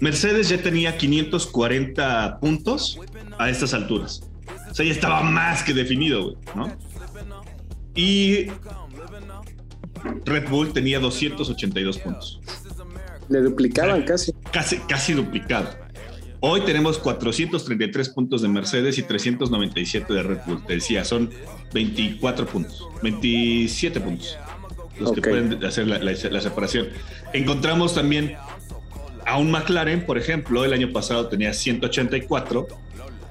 Mercedes 0.00 0.48
ya 0.48 0.62
tenía 0.62 0.96
540 0.96 2.38
puntos 2.40 2.98
a 3.38 3.50
estas 3.50 3.74
alturas. 3.74 4.22
O 4.70 4.74
sea, 4.74 4.86
ya 4.86 4.92
estaba 4.92 5.22
más 5.22 5.62
que 5.64 5.74
definido, 5.74 6.36
¿no? 6.54 6.72
Y 7.94 8.46
Red 10.24 10.48
Bull 10.48 10.72
tenía 10.72 11.00
282 11.00 11.98
puntos. 11.98 12.40
Le 13.28 13.40
duplicaban 13.40 14.02
casi. 14.02 14.32
Casi, 14.52 14.78
casi 14.78 15.12
duplicado. 15.12 15.68
Hoy 16.40 16.62
tenemos 16.62 16.98
433 16.98 18.08
puntos 18.10 18.42
de 18.42 18.48
Mercedes 18.48 18.96
y 18.98 19.02
397 19.02 20.12
de 20.12 20.22
Red 20.22 20.38
Bull. 20.46 20.64
Te 20.64 20.74
decía, 20.74 21.04
son 21.04 21.30
24 21.72 22.46
puntos, 22.46 22.88
27 23.02 24.00
puntos 24.00 24.38
los 25.00 25.12
que 25.12 25.22
pueden 25.22 25.64
hacer 25.64 25.86
la, 25.86 26.40
separación. 26.40 26.88
Encontramos 27.32 27.94
también 27.94 28.36
a 29.26 29.38
un 29.38 29.50
McLaren, 29.50 30.04
por 30.04 30.18
ejemplo, 30.18 30.64
el 30.64 30.72
año 30.72 30.92
pasado 30.92 31.28
tenía 31.28 31.52
184 31.52 32.68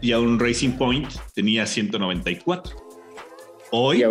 y 0.02 0.12
a 0.12 0.20
un 0.20 0.40
Racing 0.40 0.72
Point 0.72 1.10
tenía 1.34 1.66
194. 1.66 2.76
Hoy, 3.72 4.04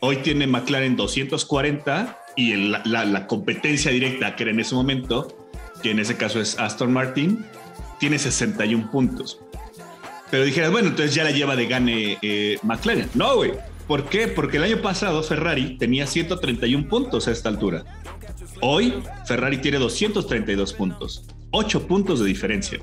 Hoy 0.00 0.18
tiene 0.18 0.46
McLaren 0.46 0.96
240 0.96 2.18
y 2.36 2.54
la, 2.54 3.04
la, 3.04 3.26
competencia 3.26 3.90
directa 3.90 4.36
que 4.36 4.44
era 4.44 4.52
en 4.52 4.60
ese 4.60 4.74
momento, 4.74 5.48
que 5.82 5.90
en 5.90 5.98
ese 5.98 6.16
caso 6.16 6.40
es 6.40 6.58
Aston 6.58 6.92
Martin, 6.92 7.44
tiene 7.98 8.18
61 8.18 8.90
puntos. 8.90 9.40
Pero 10.30 10.44
dijeras, 10.44 10.70
bueno, 10.70 10.88
entonces 10.88 11.14
ya 11.14 11.24
la 11.24 11.30
lleva 11.30 11.56
de 11.56 11.66
gane 11.66 12.18
eh, 12.22 12.58
McLaren. 12.62 13.08
No, 13.14 13.36
güey. 13.36 13.52
¿Por 13.86 14.04
qué? 14.04 14.28
Porque 14.28 14.58
el 14.58 14.64
año 14.64 14.82
pasado 14.82 15.22
Ferrari 15.22 15.78
tenía 15.78 16.06
131 16.06 16.88
puntos 16.88 17.26
a 17.26 17.32
esta 17.32 17.48
altura. 17.48 17.84
Hoy 18.60 18.94
Ferrari 19.26 19.58
tiene 19.58 19.78
232 19.78 20.74
puntos. 20.74 21.24
8 21.50 21.86
puntos 21.86 22.20
de 22.20 22.26
diferencia. 22.26 22.78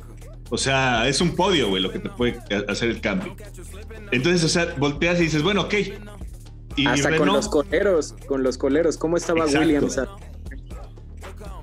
O 0.49 0.57
sea, 0.57 1.07
es 1.07 1.21
un 1.21 1.35
podio, 1.35 1.69
güey, 1.69 1.81
lo 1.81 1.91
que 1.91 1.99
te 1.99 2.09
puede 2.09 2.39
hacer 2.67 2.89
el 2.89 3.01
cambio. 3.01 3.35
Entonces, 4.11 4.43
o 4.43 4.49
sea, 4.49 4.73
volteas 4.77 5.19
y 5.19 5.23
dices, 5.23 5.43
bueno, 5.43 5.61
ok. 5.61 5.75
Y 6.75 6.87
Hasta 6.87 7.15
con 7.15 7.27
los 7.27 7.47
coleros, 7.47 8.15
con 8.27 8.43
los 8.43 8.57
coleros. 8.57 8.97
¿Cómo 8.97 9.17
estaba 9.17 9.45
Williams? 9.45 9.99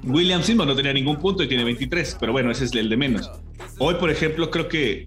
Williams 0.04 0.48
mismo 0.48 0.64
no 0.64 0.74
tenía 0.74 0.92
ningún 0.92 1.16
punto 1.16 1.42
y 1.42 1.48
tiene 1.48 1.64
23, 1.64 2.16
pero 2.18 2.32
bueno, 2.32 2.50
ese 2.50 2.64
es 2.64 2.74
el 2.74 2.88
de 2.88 2.96
menos. 2.96 3.30
Hoy, 3.78 3.94
por 3.94 4.10
ejemplo, 4.10 4.50
creo 4.50 4.68
que 4.68 5.06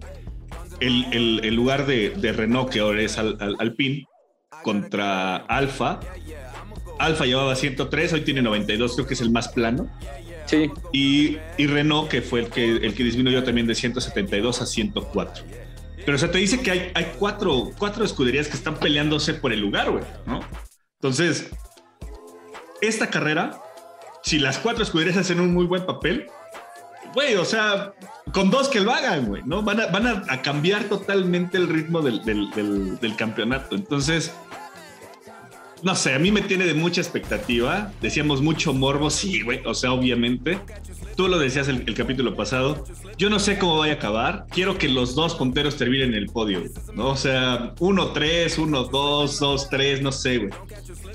el, 0.80 1.54
lugar 1.54 1.86
de, 1.86 2.32
Renault, 2.36 2.70
que 2.70 2.80
ahora 2.80 3.02
es 3.02 3.18
al, 3.18 3.56
Alpine, 3.58 4.06
contra 4.62 5.36
Alfa, 5.36 6.00
Alfa 6.98 7.26
llevaba 7.26 7.54
103, 7.54 8.12
hoy 8.14 8.20
tiene 8.22 8.42
92, 8.42 8.94
creo 8.94 9.06
que 9.06 9.14
es 9.14 9.20
el 9.20 9.30
más 9.30 9.48
plano. 9.48 9.90
Sí. 10.46 10.70
Y, 10.92 11.38
Renault, 11.58 12.08
que 12.08 12.22
fue 12.22 12.40
el 12.40 12.48
que, 12.48 12.76
el 12.76 12.94
que 12.94 13.04
disminuyó 13.04 13.42
también 13.44 13.66
de 13.66 13.74
172 13.74 14.62
a 14.62 14.66
104. 14.66 15.44
Pero 16.06 16.16
o 16.16 16.30
te 16.30 16.38
dice 16.38 16.60
que 16.60 16.70
hay, 16.70 16.92
hay 16.94 17.12
cuatro, 17.18 17.72
cuatro 17.76 18.04
escuderías 18.04 18.46
que 18.46 18.56
están 18.56 18.76
peleándose 18.76 19.34
por 19.34 19.52
el 19.52 19.60
lugar, 19.60 19.90
güey, 19.90 20.04
¿no? 20.24 20.40
Entonces, 21.00 21.50
esta 22.80 23.10
carrera, 23.10 23.60
si 24.22 24.38
las 24.38 24.58
cuatro 24.58 24.84
escuderías 24.84 25.16
hacen 25.16 25.40
un 25.40 25.52
muy 25.52 25.66
buen 25.66 25.84
papel, 25.84 26.28
güey, 27.12 27.34
o 27.34 27.44
sea, 27.44 27.92
con 28.32 28.50
dos 28.50 28.68
que 28.68 28.80
lo 28.80 28.92
hagan, 28.92 29.26
güey, 29.26 29.42
¿no? 29.44 29.62
Van 29.62 29.80
a, 29.80 29.86
van 29.86 30.06
a, 30.06 30.42
cambiar 30.42 30.84
totalmente 30.84 31.56
el 31.58 31.68
ritmo 31.68 32.00
del, 32.00 32.24
del, 32.24 32.98
del 33.00 33.16
campeonato. 33.16 33.74
Entonces, 33.74 34.32
no 35.82 35.94
sé, 35.94 36.14
a 36.14 36.18
mí 36.18 36.30
me 36.32 36.40
tiene 36.40 36.64
de 36.64 36.74
mucha 36.74 37.00
expectativa. 37.00 37.92
Decíamos 38.00 38.40
mucho 38.40 38.72
morbo, 38.72 39.10
sí, 39.10 39.42
güey. 39.42 39.60
O 39.66 39.74
sea, 39.74 39.92
obviamente. 39.92 40.58
Tú 41.16 41.28
lo 41.28 41.38
decías 41.38 41.68
el, 41.68 41.94
capítulo 41.94 42.34
pasado. 42.34 42.84
Yo 43.18 43.30
no 43.30 43.38
sé 43.38 43.58
cómo 43.58 43.78
vaya 43.78 43.94
a 43.94 43.96
acabar. 43.96 44.46
Quiero 44.50 44.78
que 44.78 44.88
los 44.88 45.14
dos 45.14 45.34
punteros 45.34 45.76
terminen 45.76 46.10
en 46.10 46.14
el 46.14 46.26
podio, 46.26 46.62
¿no? 46.94 47.08
O 47.08 47.16
sea, 47.16 47.74
1-3, 47.76 48.56
1-2, 48.56 48.90
2-3, 48.90 50.00
no 50.00 50.12
sé, 50.12 50.38
güey. 50.38 50.50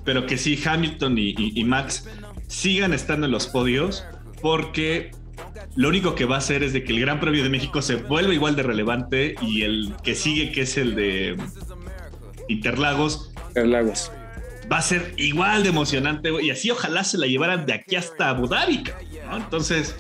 Pero 0.04 0.26
que 0.26 0.38
sí, 0.38 0.60
Hamilton 0.64 1.18
y, 1.18 1.36
y, 1.38 1.64
Max 1.64 2.08
sigan 2.48 2.94
estando 2.94 3.28
en 3.28 3.32
los 3.32 3.48
podios 3.48 4.04
porque 4.42 5.12
lo 5.76 5.90
único 5.90 6.16
que 6.16 6.26
va 6.26 6.36
a 6.36 6.40
hacer 6.40 6.64
es 6.64 6.74
de 6.74 6.84
que 6.84 6.94
el 6.94 7.00
Gran 7.00 7.20
Premio 7.20 7.44
de 7.44 7.50
México 7.50 7.82
se 7.84 7.96
vuelva 7.96 8.34
igual 8.34 8.56
de 8.56 8.64
relevante 8.64 9.36
y 9.42 9.62
el 9.62 9.94
que 10.04 10.16
sigue, 10.16 10.52
que 10.52 10.62
es 10.62 10.78
el 10.78 10.96
de 10.96 11.38
Interlagos, 12.48 13.32
Interlagos 13.50 14.12
va 14.72 14.78
a 14.78 14.82
ser 14.82 15.14
igual 15.18 15.64
de 15.64 15.70
emocionante, 15.70 16.32
y 16.42 16.50
así 16.50 16.72
ojalá 16.72 17.04
se 17.04 17.18
la 17.18 17.28
llevaran 17.28 17.66
de 17.66 17.74
aquí 17.74 17.96
hasta 17.96 18.30
Abu 18.30 18.48
Dhabi, 18.48 18.84
Entonces, 19.34 19.96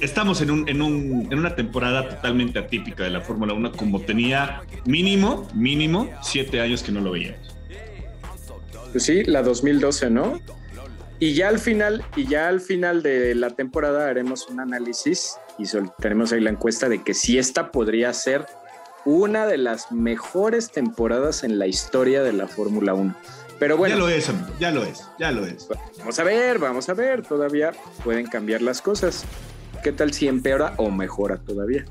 estamos 0.00 0.40
en, 0.40 0.50
un, 0.50 0.68
en, 0.68 0.80
un, 0.80 1.28
en 1.30 1.38
una 1.38 1.56
temporada 1.56 2.08
totalmente 2.08 2.58
atípica 2.58 3.02
de 3.02 3.10
la 3.10 3.20
Fórmula 3.20 3.54
1, 3.54 3.72
como 3.72 4.00
tenía 4.00 4.62
mínimo, 4.84 5.48
mínimo, 5.54 6.10
siete 6.22 6.60
años 6.60 6.82
que 6.82 6.92
no 6.92 7.00
lo 7.00 7.10
veíamos. 7.10 7.56
Pues 8.92 9.04
sí, 9.04 9.24
la 9.24 9.42
2012, 9.42 10.10
¿no? 10.10 10.40
Y 11.20 11.34
ya 11.34 11.48
al 11.48 11.58
final, 11.58 12.04
y 12.14 12.26
ya 12.26 12.48
al 12.48 12.60
final 12.60 13.02
de 13.02 13.34
la 13.34 13.50
temporada 13.50 14.08
haremos 14.08 14.46
un 14.48 14.60
análisis 14.60 15.36
y 15.58 15.64
tenemos 16.00 16.32
ahí 16.32 16.40
la 16.40 16.50
encuesta 16.50 16.88
de 16.88 17.02
que 17.02 17.12
si 17.12 17.38
esta 17.38 17.72
podría 17.72 18.12
ser 18.12 18.46
una 19.04 19.46
de 19.46 19.58
las 19.58 19.90
mejores 19.90 20.70
temporadas 20.70 21.42
en 21.42 21.58
la 21.58 21.66
historia 21.66 22.22
de 22.22 22.32
la 22.32 22.46
Fórmula 22.46 22.94
1. 22.94 23.16
Pero 23.58 23.76
bueno. 23.76 23.96
Ya 23.96 24.00
lo 24.00 24.08
es, 24.08 24.30
ya 24.58 24.70
lo 24.70 24.84
es, 24.84 25.08
ya 25.18 25.32
lo 25.32 25.46
es. 25.46 25.68
Vamos 25.98 26.18
a 26.18 26.24
ver, 26.24 26.58
vamos 26.58 26.88
a 26.88 26.94
ver. 26.94 27.22
Todavía 27.22 27.72
pueden 28.04 28.26
cambiar 28.26 28.62
las 28.62 28.80
cosas. 28.80 29.24
¿Qué 29.82 29.92
tal 29.92 30.12
si 30.12 30.26
empeora 30.26 30.74
o 30.76 30.90
mejora 30.90 31.38
todavía? 31.38 31.84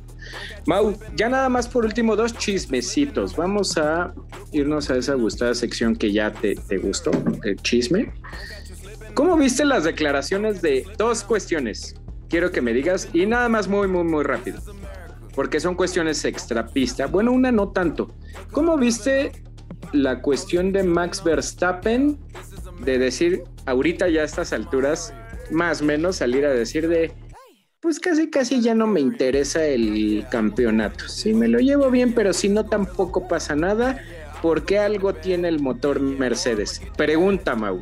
Mau, 0.66 0.98
ya 1.16 1.30
nada 1.30 1.48
más 1.48 1.68
por 1.68 1.86
último, 1.86 2.16
dos 2.16 2.34
chismecitos. 2.34 3.36
Vamos 3.36 3.78
a 3.78 4.14
irnos 4.52 4.90
a 4.90 4.98
esa 4.98 5.14
gustada 5.14 5.54
sección 5.54 5.96
que 5.96 6.12
ya 6.12 6.32
te, 6.32 6.56
te 6.56 6.78
gustó, 6.78 7.12
el 7.44 7.56
chisme. 7.62 8.12
¿Cómo 9.14 9.38
viste 9.38 9.64
las 9.66 9.86
declaraciones 9.86 10.62
de 10.62 10.86
dos 10.98 11.24
cuestiones? 11.24 11.96
Quiero 12.30 12.52
que 12.52 12.62
me 12.62 12.74
digas, 12.74 13.08
y 13.14 13.26
nada 13.26 13.48
más 13.48 13.70
muy, 13.70 13.88
muy, 13.88 14.04
muy 14.04 14.24
rápido, 14.24 14.62
porque 15.34 15.62
son 15.62 15.76
cuestiones 15.76 16.24
extrapista. 16.26 17.08
Bueno, 17.08 17.32
una 17.32 17.52
no 17.52 17.70
tanto. 17.70 18.12
¿Cómo 18.52 18.78
viste 18.78 19.32
la 19.94 20.22
cuestión 20.22 20.72
de 20.72 20.84
Max 20.84 21.24
Verstappen 21.24 22.18
de 22.84 22.98
decir, 22.98 23.44
ahorita 23.66 24.08
ya 24.10 24.22
a 24.22 24.26
estas 24.26 24.54
alturas, 24.54 25.14
más 25.52 25.82
o 25.82 25.86
menos 25.86 26.18
salir 26.18 26.46
a 26.46 26.52
decir 26.52 26.88
de, 26.88 27.12
pues 27.80 28.00
casi 28.00 28.30
casi 28.30 28.62
ya 28.62 28.76
no 28.76 28.88
me 28.88 29.00
interesa 29.00 29.66
el 29.66 30.26
campeonato. 30.30 31.08
Si 31.08 31.34
me 31.34 31.48
lo 31.48 31.60
llevo 31.60 31.90
bien, 31.90 32.14
pero 32.14 32.34
si 32.34 32.50
no 32.50 32.66
tampoco 32.66 33.28
pasa 33.28 33.56
nada, 33.56 34.02
porque 34.42 34.80
algo 34.80 35.14
tiene 35.14 35.48
el 35.48 35.60
motor 35.60 36.00
Mercedes? 36.00 36.82
Pregunta 36.96 37.56
Mau. 37.56 37.80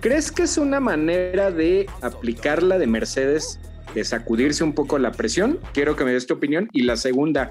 ¿Crees 0.00 0.32
que 0.32 0.42
es 0.42 0.58
una 0.58 0.80
manera 0.80 1.50
de 1.50 1.86
aplicarla 2.00 2.78
de 2.78 2.86
Mercedes, 2.86 3.60
de 3.94 4.04
sacudirse 4.04 4.64
un 4.64 4.74
poco 4.74 4.98
la 4.98 5.12
presión? 5.12 5.60
Quiero 5.74 5.94
que 5.94 6.04
me 6.04 6.12
des 6.12 6.26
tu 6.26 6.34
opinión. 6.34 6.68
Y 6.72 6.82
la 6.82 6.96
segunda, 6.96 7.50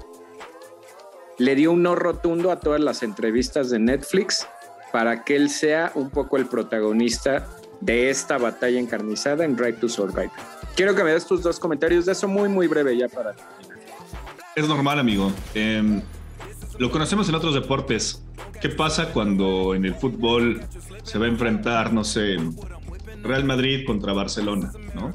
le 1.38 1.54
dio 1.54 1.72
un 1.72 1.82
no 1.82 1.94
rotundo 1.94 2.50
a 2.50 2.60
todas 2.60 2.80
las 2.80 3.02
entrevistas 3.02 3.70
de 3.70 3.78
Netflix 3.78 4.46
para 4.92 5.24
que 5.24 5.36
él 5.36 5.48
sea 5.48 5.92
un 5.94 6.10
poco 6.10 6.36
el 6.36 6.46
protagonista 6.46 7.48
de 7.80 8.10
esta 8.10 8.38
batalla 8.38 8.78
encarnizada 8.78 9.44
en 9.44 9.56
Drive 9.56 9.74
to 9.74 9.88
Survive. 9.88 10.30
Quiero 10.76 10.94
que 10.94 11.02
me 11.02 11.12
des 11.12 11.26
tus 11.26 11.42
dos 11.42 11.58
comentarios 11.58 12.06
de 12.06 12.12
eso 12.12 12.28
muy, 12.28 12.48
muy 12.48 12.66
breve 12.68 12.96
ya 12.96 13.08
para 13.08 13.32
terminar. 13.32 13.78
Es 14.54 14.68
normal, 14.68 14.98
amigo. 14.98 15.32
Em, 15.54 16.02
lo 16.78 16.90
conocemos 16.90 17.28
en 17.28 17.34
otros 17.34 17.54
deportes. 17.54 18.22
¿Qué 18.60 18.68
pasa 18.68 19.12
cuando 19.12 19.74
en 19.74 19.84
el 19.84 19.94
fútbol 19.94 20.62
se 21.02 21.18
va 21.18 21.24
a 21.24 21.28
enfrentar, 21.28 21.92
no 21.92 22.04
sé, 22.04 22.36
Real 23.22 23.44
Madrid 23.44 23.84
contra 23.86 24.12
Barcelona, 24.12 24.72
¿no? 24.94 25.12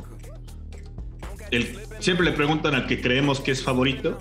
siempre 1.99 2.25
le 2.25 2.33
preguntan 2.33 2.75
al 2.75 2.87
que 2.87 3.01
creemos 3.01 3.39
que 3.39 3.51
es 3.51 3.63
favorito 3.63 4.19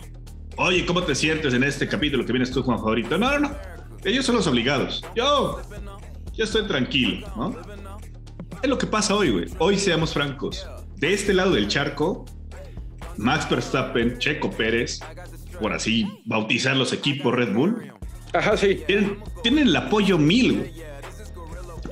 Oye, 0.59 0.87
¿cómo 0.87 1.03
te 1.03 1.15
sientes 1.15 1.53
en 1.53 1.65
este 1.65 1.87
capítulo 1.87 2.25
que 2.25 2.33
vienes 2.33 2.51
tú 2.51 2.65
como 2.65 2.79
favorito? 2.79 3.19
No, 3.19 3.31
no, 3.33 3.49
no. 3.49 3.57
Ellos 4.05 4.25
son 4.25 4.37
los 4.37 4.47
obligados. 4.47 5.05
Yo, 5.15 5.61
yo 6.33 6.45
estoy 6.45 6.67
tranquilo, 6.67 7.27
¿no? 7.37 7.57
Es 8.63 8.69
lo 8.69 8.79
que 8.79 8.87
pasa 8.87 9.15
hoy, 9.15 9.31
güey. 9.31 9.47
Hoy 9.59 9.79
seamos 9.79 10.15
francos. 10.15 10.67
De 10.97 11.13
este 11.13 11.35
lado 11.35 11.53
del 11.53 11.69
charco, 11.69 12.25
Max 13.19 13.49
Verstappen, 13.51 14.19
Checo 14.19 14.51
Pérez, 14.51 15.01
por 15.61 15.75
así 15.75 16.07
bautizar 16.25 16.75
los 16.75 16.93
equipos 16.93 17.35
Red 17.35 17.53
Bull, 17.53 17.93
Ajá, 18.33 18.57
sí. 18.57 18.81
Tienen, 18.87 19.69
el 19.69 19.77
apoyo 19.77 20.19
mil, 20.19 20.59
güey. 20.59 20.73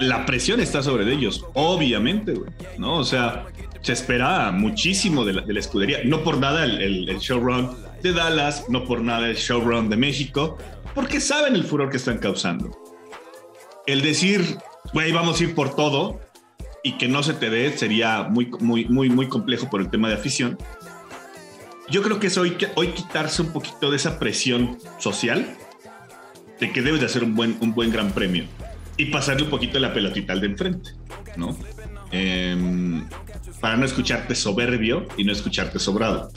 La 0.00 0.26
presión 0.26 0.60
está 0.60 0.82
sobre 0.82 1.10
ellos, 1.12 1.46
obviamente, 1.54 2.32
güey. 2.32 2.50
¿No? 2.78 2.98
O 2.98 3.04
sea, 3.04 3.46
se 3.80 3.92
espera 3.92 4.50
muchísimo 4.50 5.24
de 5.24 5.34
la, 5.34 5.58
escudería. 5.58 5.98
No 6.04 6.22
por 6.22 6.38
nada 6.38 6.64
el, 6.64 6.80
el, 6.82 7.08
el 7.08 7.18
showrun 7.18 7.70
de 8.04 8.12
Dallas, 8.12 8.66
no 8.68 8.84
por 8.84 9.00
nada 9.00 9.28
el 9.30 9.36
showrun 9.36 9.88
de 9.88 9.96
México, 9.96 10.58
porque 10.94 11.20
saben 11.20 11.54
el 11.54 11.64
furor 11.64 11.88
que 11.88 11.96
están 11.96 12.18
causando. 12.18 12.70
El 13.86 14.02
decir, 14.02 14.58
güey, 14.92 15.10
vamos 15.10 15.40
a 15.40 15.44
ir 15.44 15.54
por 15.54 15.74
todo 15.74 16.20
y 16.82 16.98
que 16.98 17.08
no 17.08 17.22
se 17.22 17.32
te 17.32 17.48
dé 17.48 17.76
sería 17.76 18.24
muy, 18.24 18.50
muy, 18.60 18.84
muy, 18.84 19.08
muy 19.08 19.28
complejo 19.28 19.70
por 19.70 19.80
el 19.80 19.88
tema 19.88 20.08
de 20.08 20.14
afición. 20.14 20.58
Yo 21.88 22.02
creo 22.02 22.20
que 22.20 22.26
es 22.26 22.36
hoy, 22.36 22.58
hoy 22.76 22.88
quitarse 22.88 23.40
un 23.40 23.52
poquito 23.52 23.90
de 23.90 23.96
esa 23.96 24.18
presión 24.18 24.78
social 24.98 25.56
de 26.60 26.72
que 26.72 26.82
debes 26.82 27.00
de 27.00 27.06
hacer 27.06 27.24
un 27.24 27.34
buen, 27.34 27.56
un 27.60 27.74
buen 27.74 27.90
gran 27.90 28.12
premio 28.12 28.44
y 28.98 29.06
pasarle 29.06 29.44
un 29.44 29.50
poquito 29.50 29.78
la 29.78 29.94
pelotita 29.94 30.34
al 30.34 30.42
de 30.42 30.46
enfrente, 30.48 30.90
¿no? 31.36 31.56
Em, 32.10 33.08
para 33.60 33.78
no 33.78 33.86
escucharte 33.86 34.34
soberbio 34.34 35.06
y 35.16 35.24
no 35.24 35.32
escucharte 35.32 35.78
sobrado. 35.78 36.30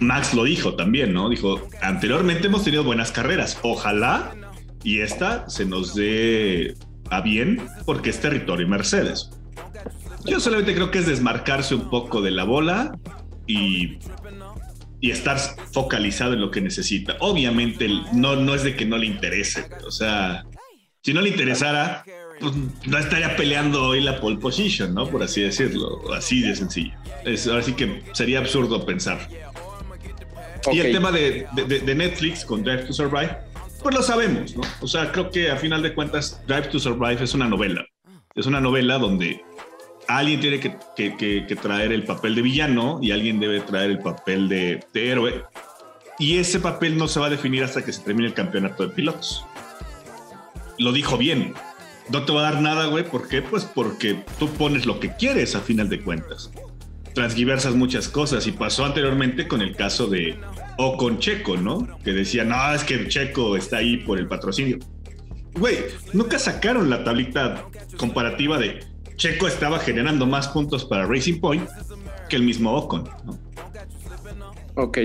Max 0.00 0.34
lo 0.34 0.44
dijo 0.44 0.74
también, 0.74 1.12
¿no? 1.12 1.28
Dijo, 1.28 1.68
anteriormente 1.82 2.46
hemos 2.46 2.64
tenido 2.64 2.84
buenas 2.84 3.12
carreras, 3.12 3.58
ojalá 3.62 4.34
y 4.82 5.00
esta 5.00 5.48
se 5.48 5.66
nos 5.66 5.94
dé 5.94 6.74
a 7.10 7.20
bien 7.20 7.60
porque 7.84 8.10
es 8.10 8.20
territorio 8.20 8.66
Mercedes. 8.66 9.30
Yo 10.24 10.40
solamente 10.40 10.74
creo 10.74 10.90
que 10.90 10.98
es 10.98 11.06
desmarcarse 11.06 11.74
un 11.74 11.90
poco 11.90 12.20
de 12.20 12.30
la 12.30 12.44
bola 12.44 12.98
y, 13.46 13.98
y 15.00 15.10
estar 15.10 15.38
focalizado 15.72 16.34
en 16.34 16.40
lo 16.40 16.50
que 16.50 16.60
necesita. 16.60 17.16
Obviamente 17.20 17.88
no, 18.12 18.36
no 18.36 18.54
es 18.54 18.62
de 18.62 18.76
que 18.76 18.84
no 18.84 18.98
le 18.98 19.06
interese, 19.06 19.66
o 19.86 19.90
sea, 19.90 20.44
Si 21.02 21.14
no 21.14 21.22
le 21.22 21.30
interesara, 21.30 22.04
pues, 22.40 22.52
no 22.86 22.98
estaría 22.98 23.36
peleando 23.36 23.84
hoy 23.84 24.00
la 24.02 24.20
pole 24.20 24.38
position, 24.38 24.94
¿no? 24.94 25.08
Por 25.08 25.22
así 25.22 25.42
decirlo, 25.42 26.12
así 26.14 26.42
de 26.42 26.54
sencillo. 26.56 26.92
Es, 27.24 27.48
que 27.76 28.02
sería 28.12 28.38
absurdo 28.38 28.84
pensar. 28.84 29.28
Y 30.72 30.80
el 30.80 30.92
tema 30.92 31.10
de, 31.10 31.46
de, 31.54 31.94
Netflix 31.94 32.44
con 32.44 32.62
Drive 32.62 32.84
to 32.84 32.92
Survive, 32.92 33.36
pues 33.82 33.94
lo 33.94 34.02
sabemos, 34.02 34.56
¿no? 34.56 34.62
O 34.80 34.86
sea, 34.86 35.10
creo 35.12 35.30
que 35.30 35.50
a 35.50 35.56
final 35.56 35.82
de 35.82 35.94
cuentas 35.94 36.40
Drive 36.46 36.68
to 36.68 36.78
Survive 36.78 37.22
es 37.22 37.34
una 37.34 37.48
novela. 37.48 37.84
Es 38.34 38.46
una 38.46 38.60
novela 38.60 38.98
donde 38.98 39.42
alguien 40.06 40.40
tiene 40.40 40.60
que, 40.60 40.76
que, 40.96 41.46
que, 41.46 41.56
traer 41.56 41.92
el 41.92 42.04
papel 42.04 42.34
de 42.34 42.42
villano 42.42 42.98
y 43.02 43.12
alguien 43.12 43.40
debe 43.40 43.60
traer 43.60 43.90
el 43.90 43.98
papel 43.98 44.48
de, 44.48 44.84
de, 44.92 45.10
héroe. 45.10 45.44
Y 46.18 46.38
ese 46.38 46.60
papel 46.60 46.98
no 46.98 47.08
se 47.08 47.20
va 47.20 47.26
a 47.26 47.30
definir 47.30 47.64
hasta 47.64 47.84
que 47.84 47.92
se 47.92 48.02
termine 48.02 48.28
el 48.28 48.34
campeonato 48.34 48.86
de 48.86 48.94
pilotos. 48.94 49.44
Lo 50.78 50.92
dijo 50.92 51.16
bien. 51.16 51.54
No 52.10 52.24
te 52.24 52.32
va 52.32 52.40
a 52.40 52.52
dar 52.52 52.60
nada, 52.60 52.86
güey. 52.86 53.04
¿Por 53.04 53.28
qué? 53.28 53.40
Pues 53.40 53.64
porque 53.64 54.24
tú 54.38 54.48
pones 54.48 54.84
lo 54.84 54.98
que 54.98 55.14
quieres 55.14 55.54
a 55.54 55.60
final 55.60 55.88
de 55.88 56.02
cuentas. 56.02 56.50
Transgiversas 57.14 57.74
muchas 57.74 58.08
cosas 58.08 58.46
y 58.46 58.52
pasó 58.52 58.84
anteriormente 58.84 59.48
con 59.48 59.62
el 59.62 59.74
caso 59.74 60.06
de 60.06 60.38
o 60.76 60.96
con 60.96 61.18
Checo, 61.18 61.56
¿no? 61.56 61.98
Que 62.04 62.12
decía, 62.12 62.44
no, 62.44 62.72
es 62.72 62.84
que 62.84 63.08
Checo 63.08 63.56
está 63.56 63.78
ahí 63.78 63.98
por 63.98 64.18
el 64.18 64.28
patrocinio. 64.28 64.78
Güey, 65.54 65.78
nunca 66.12 66.38
sacaron 66.38 66.88
la 66.88 67.02
tablita 67.02 67.66
comparativa 67.96 68.58
de 68.58 68.84
Checo 69.16 69.46
estaba 69.46 69.78
generando 69.78 70.26
más 70.26 70.48
puntos 70.48 70.84
para 70.84 71.04
Racing 71.04 71.40
Point 71.40 71.68
que 72.28 72.36
el 72.36 72.42
mismo 72.42 72.74
Ocon. 72.74 73.04
¿no? 73.24 73.38
Ok. 74.76 74.98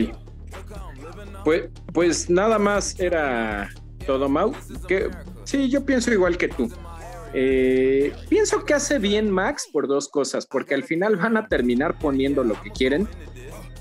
Pues, 1.44 1.70
pues 1.94 2.30
nada 2.30 2.58
más 2.58 2.98
era 3.00 3.70
todo 4.06 4.30
Mau. 4.30 4.54
Que, 4.88 5.10
sí, 5.44 5.70
yo 5.70 5.86
pienso 5.86 6.14
igual 6.14 6.38
que 6.38 6.48
tú. 6.48 6.72
Eh, 7.38 8.14
pienso 8.30 8.64
que 8.64 8.74
hace 8.74 8.98
bien 8.98 9.30
Max 9.30 9.68
por 9.72 9.88
dos 9.88 10.08
cosas, 10.08 10.46
porque 10.46 10.74
al 10.74 10.84
final 10.84 11.18
van 11.18 11.36
a 11.36 11.48
terminar 11.48 12.00
poniendo 12.00 12.46
lo 12.46 12.60
que 12.62 12.72
quieren 12.72 13.10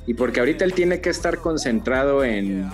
y 0.06 0.14
porque 0.14 0.40
ahorita 0.40 0.64
él 0.64 0.74
tiene 0.74 1.00
que 1.00 1.10
estar 1.10 1.38
concentrado 1.38 2.24
en 2.24 2.68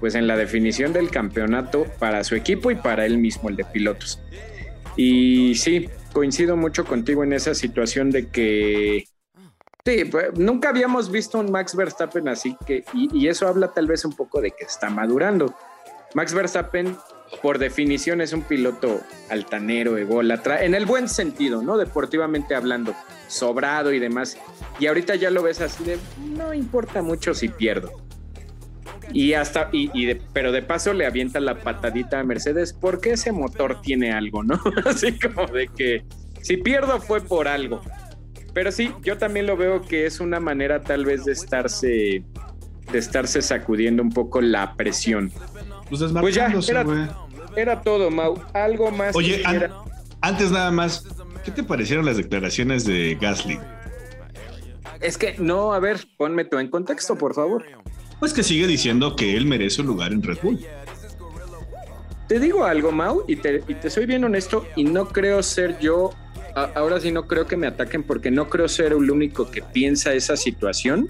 pues 0.00 0.16
en 0.16 0.26
la 0.26 0.36
definición 0.36 0.92
del 0.92 1.10
campeonato 1.10 1.86
para 2.00 2.24
su 2.24 2.34
equipo 2.34 2.70
y 2.70 2.74
para 2.74 3.06
él 3.06 3.18
mismo, 3.18 3.48
el 3.48 3.56
de 3.56 3.64
pilotos. 3.64 4.18
Y 4.96 5.54
sí, 5.54 5.88
coincido 6.12 6.56
mucho 6.56 6.84
contigo 6.84 7.22
en 7.22 7.32
esa 7.32 7.54
situación 7.54 8.10
de 8.10 8.28
que 8.28 9.04
sí, 9.84 10.04
pues, 10.06 10.36
nunca 10.36 10.70
habíamos 10.70 11.12
visto 11.12 11.38
un 11.38 11.52
Max 11.52 11.76
Verstappen 11.76 12.28
así 12.28 12.56
que, 12.66 12.82
y, 12.92 13.08
y 13.16 13.28
eso 13.28 13.46
habla 13.46 13.72
tal 13.72 13.86
vez 13.86 14.04
un 14.04 14.16
poco 14.16 14.40
de 14.40 14.50
que 14.50 14.64
está 14.64 14.90
madurando. 14.90 15.54
Max 16.14 16.34
Verstappen 16.34 16.96
por 17.42 17.58
definición 17.58 18.20
es 18.20 18.32
un 18.32 18.42
piloto 18.42 19.00
altanero, 19.28 19.96
ególatra, 19.96 20.64
en 20.64 20.74
el 20.74 20.86
buen 20.86 21.08
sentido, 21.08 21.62
¿no? 21.62 21.76
Deportivamente 21.76 22.54
hablando, 22.54 22.94
sobrado 23.28 23.92
y 23.92 23.98
demás. 23.98 24.36
Y 24.78 24.86
ahorita 24.86 25.14
ya 25.14 25.30
lo 25.30 25.42
ves 25.42 25.60
así 25.60 25.84
de, 25.84 25.98
no 26.36 26.52
importa 26.52 27.02
mucho 27.02 27.34
si 27.34 27.48
pierdo. 27.48 27.92
Y 29.12 29.32
hasta, 29.32 29.70
y, 29.72 30.14
pero 30.32 30.52
de 30.52 30.62
paso 30.62 30.92
le 30.92 31.06
avienta 31.06 31.40
la 31.40 31.58
patadita 31.60 32.20
a 32.20 32.24
Mercedes 32.24 32.72
porque 32.72 33.12
ese 33.12 33.32
motor 33.32 33.80
tiene 33.80 34.12
algo, 34.12 34.42
¿no? 34.42 34.60
Así 34.84 35.18
como 35.18 35.46
de 35.46 35.68
que 35.68 36.04
si 36.42 36.56
pierdo 36.58 37.00
fue 37.00 37.20
por 37.20 37.48
algo. 37.48 37.80
Pero 38.52 38.70
sí, 38.70 38.92
yo 39.02 39.18
también 39.18 39.46
lo 39.46 39.56
veo 39.56 39.82
que 39.82 40.06
es 40.06 40.20
una 40.20 40.40
manera 40.40 40.82
tal 40.82 41.04
vez 41.04 41.24
de 41.24 41.32
estarse, 41.32 42.24
de 42.92 42.98
estarse 42.98 43.42
sacudiendo 43.42 44.02
un 44.02 44.10
poco 44.10 44.40
la 44.40 44.74
presión. 44.74 45.32
Pues, 45.90 46.00
pues 46.12 46.34
ya, 46.34 46.52
era, 47.56 47.82
todo, 47.82 48.10
Mau. 48.10 48.40
Algo 48.54 48.90
más. 48.92 49.14
Oye, 49.16 49.42
antes 50.20 50.52
nada 50.52 50.70
más, 50.70 51.04
¿qué 51.44 51.50
te 51.50 51.64
parecieron 51.64 52.06
las 52.06 52.16
declaraciones 52.16 52.84
de 52.86 53.18
Gasly? 53.20 53.58
Es 55.00 55.18
que, 55.18 55.34
no, 55.38 55.72
a 55.72 55.80
ver, 55.80 56.06
ponme 56.16 56.44
tú 56.44 56.58
en 56.58 56.68
contexto, 56.68 57.16
por 57.16 57.34
favor. 57.34 57.64
Pues 58.20 58.32
que 58.32 58.44
sigue 58.44 58.66
diciendo 58.66 59.16
que 59.16 59.36
él 59.36 59.46
merece 59.46 59.80
un 59.80 59.88
lugar 59.88 60.12
en 60.12 60.22
Red 60.22 60.38
Bull. 60.42 60.60
Te 62.28 62.38
digo 62.38 62.64
algo, 62.64 62.92
Mau, 62.92 63.24
y 63.26 63.36
te, 63.36 63.64
y 63.66 63.74
te 63.74 63.90
soy 63.90 64.06
bien 64.06 64.22
honesto, 64.22 64.64
y 64.76 64.84
no 64.84 65.08
creo 65.08 65.42
ser 65.42 65.80
yo, 65.80 66.12
ahora 66.54 67.00
sí 67.00 67.10
no 67.10 67.26
creo 67.26 67.48
que 67.48 67.56
me 67.56 67.66
ataquen 67.66 68.04
porque 68.04 68.30
no 68.30 68.48
creo 68.48 68.68
ser 68.68 68.92
el 68.92 69.10
único 69.10 69.50
que 69.50 69.62
piensa 69.62 70.12
esa 70.12 70.36
situación 70.36 71.08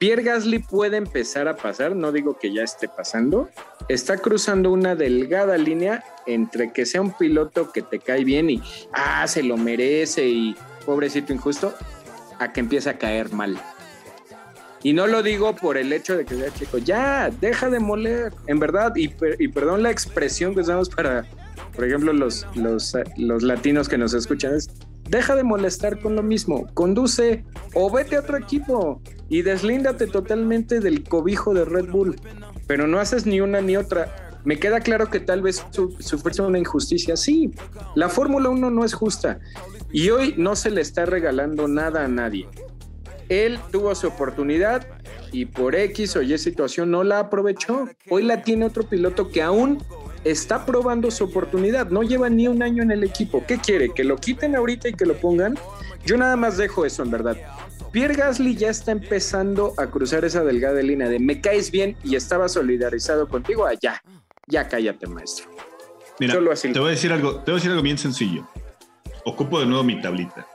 Pierre 0.00 0.22
Gasly 0.22 0.60
puede 0.60 0.96
empezar 0.96 1.46
a 1.46 1.56
pasar, 1.56 1.94
no 1.94 2.10
digo 2.10 2.38
que 2.38 2.50
ya 2.54 2.62
esté 2.62 2.88
pasando, 2.88 3.50
está 3.86 4.16
cruzando 4.16 4.72
una 4.72 4.94
delgada 4.94 5.58
línea 5.58 6.02
entre 6.26 6.72
que 6.72 6.86
sea 6.86 7.02
un 7.02 7.12
piloto 7.12 7.70
que 7.70 7.82
te 7.82 7.98
cae 7.98 8.24
bien 8.24 8.48
y, 8.48 8.62
ah, 8.94 9.26
se 9.28 9.42
lo 9.42 9.58
merece 9.58 10.26
y 10.26 10.56
pobrecito 10.86 11.34
injusto, 11.34 11.74
a 12.38 12.50
que 12.50 12.60
empiece 12.60 12.88
a 12.88 12.96
caer 12.96 13.30
mal. 13.34 13.60
Y 14.82 14.94
no 14.94 15.06
lo 15.06 15.22
digo 15.22 15.54
por 15.54 15.76
el 15.76 15.92
hecho 15.92 16.16
de 16.16 16.24
que 16.24 16.34
sea 16.34 16.50
chico, 16.54 16.78
ya, 16.78 17.28
deja 17.38 17.68
de 17.68 17.78
moler, 17.78 18.32
en 18.46 18.58
verdad, 18.58 18.94
y, 18.96 19.08
perdón 19.48 19.82
la 19.82 19.90
expresión 19.90 20.54
que 20.54 20.62
usamos 20.62 20.88
para, 20.88 21.26
por 21.76 21.84
ejemplo, 21.84 22.14
los, 22.14 22.46
los, 22.54 22.96
los 23.18 23.42
latinos 23.42 23.86
que 23.86 23.98
nos 23.98 24.14
escuchan, 24.14 24.54
es, 24.54 24.70
deja 25.10 25.34
de 25.34 25.42
molestar 25.42 25.98
con 25.98 26.14
lo 26.14 26.22
mismo, 26.22 26.68
conduce 26.72 27.44
o 27.74 27.90
vete 27.90 28.16
a 28.16 28.20
otro 28.20 28.36
equipo 28.36 29.02
y 29.28 29.42
deslíndate 29.42 30.06
totalmente 30.06 30.78
del 30.80 31.02
cobijo 31.02 31.52
de 31.52 31.64
Red 31.64 31.90
Bull, 31.90 32.16
pero 32.68 32.86
no 32.86 33.00
haces 33.00 33.26
ni 33.26 33.40
una 33.40 33.60
ni 33.60 33.76
otra. 33.76 34.38
Me 34.44 34.58
queda 34.58 34.80
claro 34.80 35.10
que 35.10 35.20
tal 35.20 35.42
vez 35.42 35.66
su, 35.70 35.90
sufriste 35.98 36.42
una 36.42 36.58
injusticia. 36.58 37.16
Sí, 37.16 37.50
la 37.94 38.08
Fórmula 38.08 38.48
1 38.48 38.70
no 38.70 38.84
es 38.84 38.94
justa 38.94 39.40
y 39.92 40.10
hoy 40.10 40.34
no 40.38 40.54
se 40.54 40.70
le 40.70 40.80
está 40.80 41.04
regalando 41.04 41.66
nada 41.66 42.04
a 42.04 42.08
nadie. 42.08 42.48
Él 43.28 43.58
tuvo 43.70 43.94
su 43.94 44.06
oportunidad 44.06 44.86
y 45.32 45.46
por 45.46 45.74
X 45.74 46.16
o 46.16 46.22
Y 46.22 46.38
situación 46.38 46.90
no 46.90 47.04
la 47.04 47.18
aprovechó. 47.18 47.88
Hoy 48.08 48.22
la 48.22 48.42
tiene 48.42 48.64
otro 48.64 48.84
piloto 48.84 49.28
que 49.28 49.42
aún 49.42 49.78
está 50.24 50.66
probando 50.66 51.10
su 51.10 51.24
oportunidad. 51.24 51.88
No 51.90 52.02
lleva 52.02 52.28
ni 52.28 52.48
un 52.48 52.62
año 52.62 52.82
en 52.82 52.90
el 52.90 53.04
equipo. 53.04 53.44
¿Qué 53.46 53.58
quiere? 53.58 53.90
¿Que 53.90 54.04
lo 54.04 54.16
quiten 54.16 54.56
ahorita 54.56 54.88
y 54.88 54.94
que 54.94 55.06
lo 55.06 55.14
pongan? 55.14 55.58
Yo 56.04 56.16
nada 56.16 56.36
más 56.36 56.56
dejo 56.56 56.84
eso, 56.84 57.02
en 57.02 57.10
verdad. 57.10 57.36
Pierre 57.92 58.14
Gasly 58.14 58.54
ya 58.54 58.70
está 58.70 58.92
empezando 58.92 59.74
a 59.76 59.86
cruzar 59.88 60.24
esa 60.24 60.44
delgada 60.44 60.80
línea 60.80 61.08
de 61.08 61.18
me 61.18 61.40
caes 61.40 61.70
bien 61.70 61.96
y 62.04 62.14
estaba 62.14 62.48
solidarizado 62.48 63.28
contigo 63.28 63.66
allá. 63.66 64.00
Ya 64.46 64.68
cállate, 64.68 65.06
maestro. 65.06 65.50
Mira, 66.20 66.34
te 66.34 66.78
voy 66.78 66.88
a 66.88 66.90
decir 66.90 67.12
algo, 67.12 67.36
te 67.36 67.50
voy 67.50 67.52
a 67.52 67.54
decir 67.56 67.70
algo 67.70 67.82
bien 67.82 67.98
sencillo. 67.98 68.46
Ocupo 69.24 69.58
de 69.58 69.66
nuevo 69.66 69.82
mi 69.82 70.00
tablita. 70.00 70.46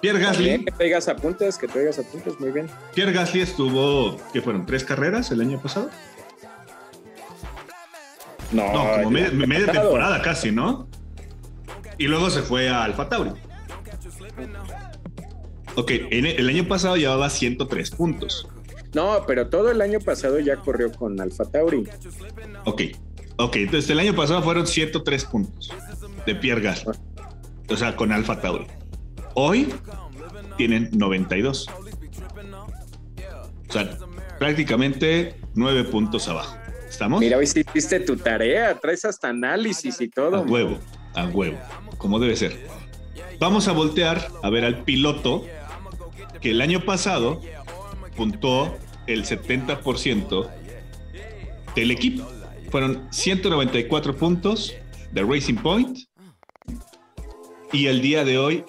Pierre 0.00 0.18
Gasly. 0.18 0.64
que 0.64 0.72
pegas 0.72 1.06
apuntes, 1.08 1.56
que 1.58 1.68
traigas 1.68 1.98
apuntes, 1.98 2.40
muy 2.40 2.50
bien. 2.50 2.68
Pierre 2.94 3.12
Gasly 3.12 3.40
estuvo, 3.40 4.16
¿qué 4.32 4.42
fueron? 4.42 4.66
¿Tres 4.66 4.84
carreras 4.84 5.30
el 5.30 5.40
año 5.40 5.60
pasado? 5.62 5.90
No, 8.52 8.72
como 9.02 9.10
media, 9.10 9.72
temporada 9.72 10.20
casi, 10.22 10.50
¿no? 10.50 10.88
Y 11.98 12.06
luego 12.06 12.30
se 12.30 12.42
fue 12.42 12.68
a 12.68 12.84
Alfa 12.84 13.08
Tauri. 13.08 13.30
Ok, 15.76 15.90
el 16.10 16.48
año 16.48 16.68
pasado 16.68 16.96
llevaba 16.96 17.30
103 17.30 17.90
puntos. 17.92 18.48
No, 18.94 19.24
pero 19.26 19.48
todo 19.48 19.70
el 19.70 19.80
año 19.80 20.00
pasado 20.00 20.38
ya 20.38 20.56
corrió 20.56 20.92
con 20.92 21.18
Alfa 21.20 21.44
Tauri. 21.44 21.88
Ok, 22.64 22.82
ok, 23.36 23.56
entonces 23.56 23.88
el 23.90 23.98
año 24.00 24.14
pasado 24.14 24.42
fueron 24.42 24.66
103 24.66 25.24
puntos 25.24 25.70
de 26.26 26.34
Pierre 26.34 26.60
Gasly. 26.60 26.92
O 27.68 27.76
sea, 27.76 27.96
con 27.96 28.12
Alfa 28.12 28.40
Tauri. 28.40 28.66
Hoy 29.34 29.72
tienen 30.58 30.90
92. 30.92 31.68
O 33.68 33.72
sea, 33.72 33.98
prácticamente 34.38 35.40
9 35.54 35.84
puntos 35.84 36.28
abajo. 36.28 36.56
¿Estamos? 36.92 37.20
Mira, 37.20 37.38
hoy 37.38 37.44
hiciste 37.44 38.00
tu 38.00 38.18
tarea, 38.18 38.78
traes 38.78 39.06
hasta 39.06 39.30
análisis 39.30 39.98
y 40.02 40.08
todo. 40.08 40.36
A 40.36 40.40
huevo, 40.40 40.78
a 41.14 41.26
huevo, 41.26 41.58
como 41.96 42.18
debe 42.18 42.36
ser. 42.36 42.66
Vamos 43.40 43.66
a 43.66 43.72
voltear 43.72 44.28
a 44.42 44.50
ver 44.50 44.66
al 44.66 44.84
piloto 44.84 45.46
que 46.42 46.50
el 46.50 46.60
año 46.60 46.84
pasado 46.84 47.40
puntó 48.14 48.76
el 49.06 49.24
70% 49.24 50.50
del 51.74 51.90
equipo. 51.90 52.28
Fueron 52.70 53.08
194 53.10 54.14
puntos 54.14 54.74
de 55.12 55.22
Racing 55.22 55.56
Point 55.56 55.98
y 57.72 57.86
el 57.86 58.02
día 58.02 58.22
de 58.22 58.36
hoy 58.36 58.64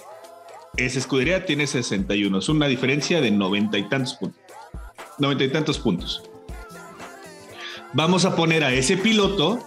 esa 0.78 0.98
escudería 0.98 1.46
tiene 1.46 1.68
61. 1.68 2.40
Es 2.40 2.48
una 2.48 2.68
diferencia 2.68 3.20
de 3.20 3.32
90 3.32 3.78
y 3.78 3.90
tantos 3.90 4.14
puntos. 4.14 4.42
90 5.20 5.44
y 5.44 5.50
tantos 5.50 5.78
puntos. 5.78 6.24
Vamos 7.94 8.26
a 8.26 8.36
poner 8.36 8.64
a 8.64 8.74
ese 8.74 8.98
piloto 8.98 9.60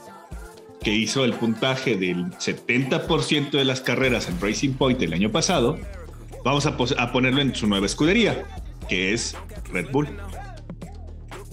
que 0.83 0.95
hizo 0.95 1.25
el 1.25 1.33
puntaje 1.33 1.97
del 1.97 2.27
70% 2.33 3.51
de 3.51 3.65
las 3.65 3.81
carreras 3.81 4.29
en 4.29 4.41
Racing 4.41 4.75
Point 4.75 5.01
el 5.03 5.13
año 5.13 5.31
pasado 5.31 5.79
vamos 6.47 6.65
a, 6.65 7.13
ponerlo 7.13 7.41
en 7.41 7.53
su 7.57 7.67
nueva 7.67 7.87
escudería, 7.87 8.45
que 8.89 9.13
es 9.13 9.37
Red 9.73 9.91
Bull. 9.91 10.09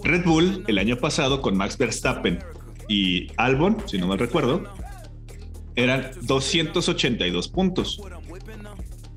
Red 0.03 0.23
Bull 0.23 0.63
el 0.67 0.77
año 0.77 0.97
pasado 0.97 1.41
con 1.41 1.57
Max 1.57 1.79
Verstappen 1.79 2.37
y 2.87 3.27
Albon, 3.37 3.77
si 3.87 3.97
no 3.97 4.05
mal 4.05 4.19
recuerdo, 4.19 4.63
eran 5.75 6.11
282 6.21 7.47
puntos. 7.47 7.99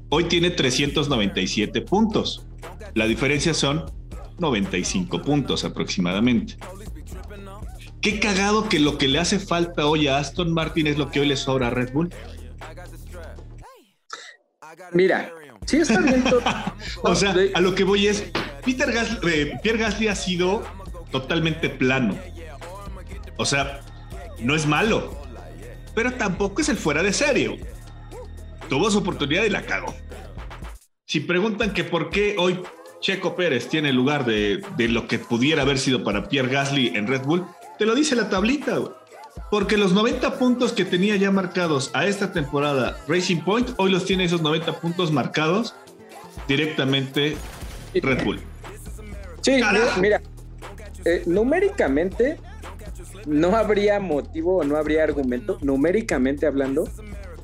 Hoy 0.09 0.25
tiene 0.25 0.51
397 0.51 1.83
puntos. 1.83 2.47
La 2.95 3.07
diferencia 3.07 3.53
son 3.53 3.85
95 4.39 5.21
puntos 5.21 5.63
aproximadamente. 5.65 6.57
Qué 8.07 8.21
cagado 8.21 8.69
que 8.69 8.79
lo 8.79 8.99
que 8.99 9.09
le 9.09 9.19
hace 9.19 9.41
falta 9.41 9.87
hoy 9.87 10.07
a 10.07 10.19
Aston 10.19 10.55
Martin 10.55 10.87
es 10.87 10.97
lo 10.97 11.11
que 11.11 11.19
hoy 11.19 11.27
le 11.27 11.37
sobra 11.37 11.67
a 11.67 11.71
Red 11.71 11.93
Bull. 11.93 12.15
Mira, 14.93 15.33
sí 15.65 15.79
está 15.79 15.99
bien. 15.99 16.23
o 17.03 17.15
sea, 17.17 17.35
a 17.53 17.61
lo 17.61 17.75
que 17.75 17.83
voy 17.83 18.07
es, 18.07 18.31
Peter 18.65 18.95
eh, 19.29 19.59
Pierre 19.61 19.79
Gasly 19.81 20.07
ha 20.07 20.15
sido 20.15 20.63
totalmente 21.11 21.69
plano. 21.69 22.17
O 23.39 23.45
sea, 23.45 23.81
no 24.39 24.55
es 24.55 24.69
malo, 24.69 25.21
pero 25.93 26.13
tampoco 26.13 26.61
es 26.61 26.69
el 26.69 26.77
fuera 26.77 27.03
de 27.03 27.13
serio. 27.13 27.57
Tuvo 28.69 28.89
su 28.89 28.99
oportunidad 28.99 29.43
y 29.43 29.51
la 29.51 29.63
cagó. 29.63 29.93
Si 31.07 31.19
preguntan 31.19 31.73
que 31.73 31.83
por 31.83 32.11
qué 32.11 32.37
hoy 32.39 32.61
Checo 33.01 33.35
Pérez 33.35 33.69
tiene 33.69 33.93
lugar 33.93 34.25
de, 34.25 34.63
lo 34.79 35.09
que 35.09 35.19
pudiera 35.19 35.63
haber 35.63 35.79
sido 35.79 36.05
para 36.05 36.29
Pierre 36.29 36.53
Gasly 36.53 36.93
en 36.95 37.09
Red 37.09 37.23
Bull, 37.23 37.47
te 37.79 37.87
lo 37.87 37.95
dice 37.95 38.17
la 38.17 38.29
tablita, 38.29 38.79
Porque 39.51 39.77
los 39.77 39.93
90 39.93 40.39
puntos 40.39 40.73
que 40.73 40.85
tenía 40.85 41.17
ya 41.17 41.31
marcados 41.31 41.91
a 41.95 42.07
esta 42.07 42.33
temporada 42.33 42.97
Racing 43.07 43.43
Point, 43.43 43.71
hoy 43.77 43.91
los 43.91 44.05
tiene 44.05 44.25
esos 44.25 44.43
90 44.43 44.81
puntos 44.81 45.13
marcados 45.13 45.75
directamente 46.49 47.37
Red 47.95 48.25
Bull. 48.25 48.41
Sí, 49.43 49.61
mira, 50.01 50.21
eh, 51.05 51.23
numéricamente 51.27 52.39
no 53.27 53.57
habría 53.57 54.01
motivo 54.01 54.59
o 54.59 54.65
no 54.65 54.77
habría 54.77 55.05
argumento, 55.05 55.59
numéricamente 55.61 56.47
hablando, 56.47 56.89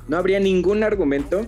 no 0.07 0.17
habría 0.17 0.39
ningún 0.39 0.83
argumento 0.83 1.45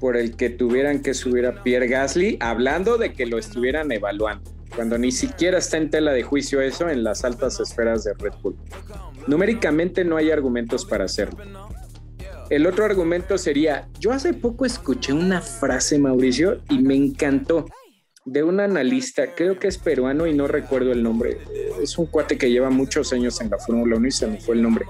por 0.00 0.16
el 0.16 0.36
que 0.36 0.50
tuvieran 0.50 1.02
que 1.02 1.14
subir 1.14 1.46
a 1.46 1.62
Pierre 1.62 1.88
Gasly, 1.88 2.36
hablando 2.40 2.98
de 2.98 3.12
que 3.12 3.26
lo 3.26 3.38
estuvieran 3.38 3.90
evaluando, 3.92 4.50
cuando 4.74 4.98
ni 4.98 5.12
siquiera 5.12 5.58
está 5.58 5.76
en 5.76 5.90
tela 5.90 6.12
de 6.12 6.22
juicio 6.22 6.60
eso 6.60 6.88
en 6.88 7.04
las 7.04 7.24
altas 7.24 7.60
esferas 7.60 8.04
de 8.04 8.14
Red 8.14 8.34
Bull. 8.42 8.56
Numéricamente 9.26 10.04
no 10.04 10.16
hay 10.16 10.30
argumentos 10.30 10.84
para 10.84 11.04
hacerlo. 11.04 11.38
El 12.50 12.66
otro 12.66 12.84
argumento 12.84 13.38
sería, 13.38 13.88
yo 13.98 14.12
hace 14.12 14.34
poco 14.34 14.66
escuché 14.66 15.12
una 15.12 15.40
frase, 15.40 15.98
Mauricio, 15.98 16.60
y 16.68 16.78
me 16.78 16.94
encantó, 16.94 17.66
de 18.24 18.42
un 18.42 18.60
analista, 18.60 19.34
creo 19.34 19.58
que 19.58 19.68
es 19.68 19.78
peruano 19.78 20.26
y 20.26 20.34
no 20.34 20.48
recuerdo 20.48 20.92
el 20.92 21.02
nombre. 21.02 21.38
Es 21.82 21.98
un 21.98 22.06
cuate 22.06 22.38
que 22.38 22.50
lleva 22.50 22.70
muchos 22.70 23.12
años 23.12 23.40
en 23.40 23.50
la 23.50 23.58
Fórmula 23.58 23.96
1 23.96 24.08
y 24.08 24.10
se 24.10 24.26
me 24.26 24.40
fue 24.40 24.54
el 24.54 24.62
nombre. 24.62 24.86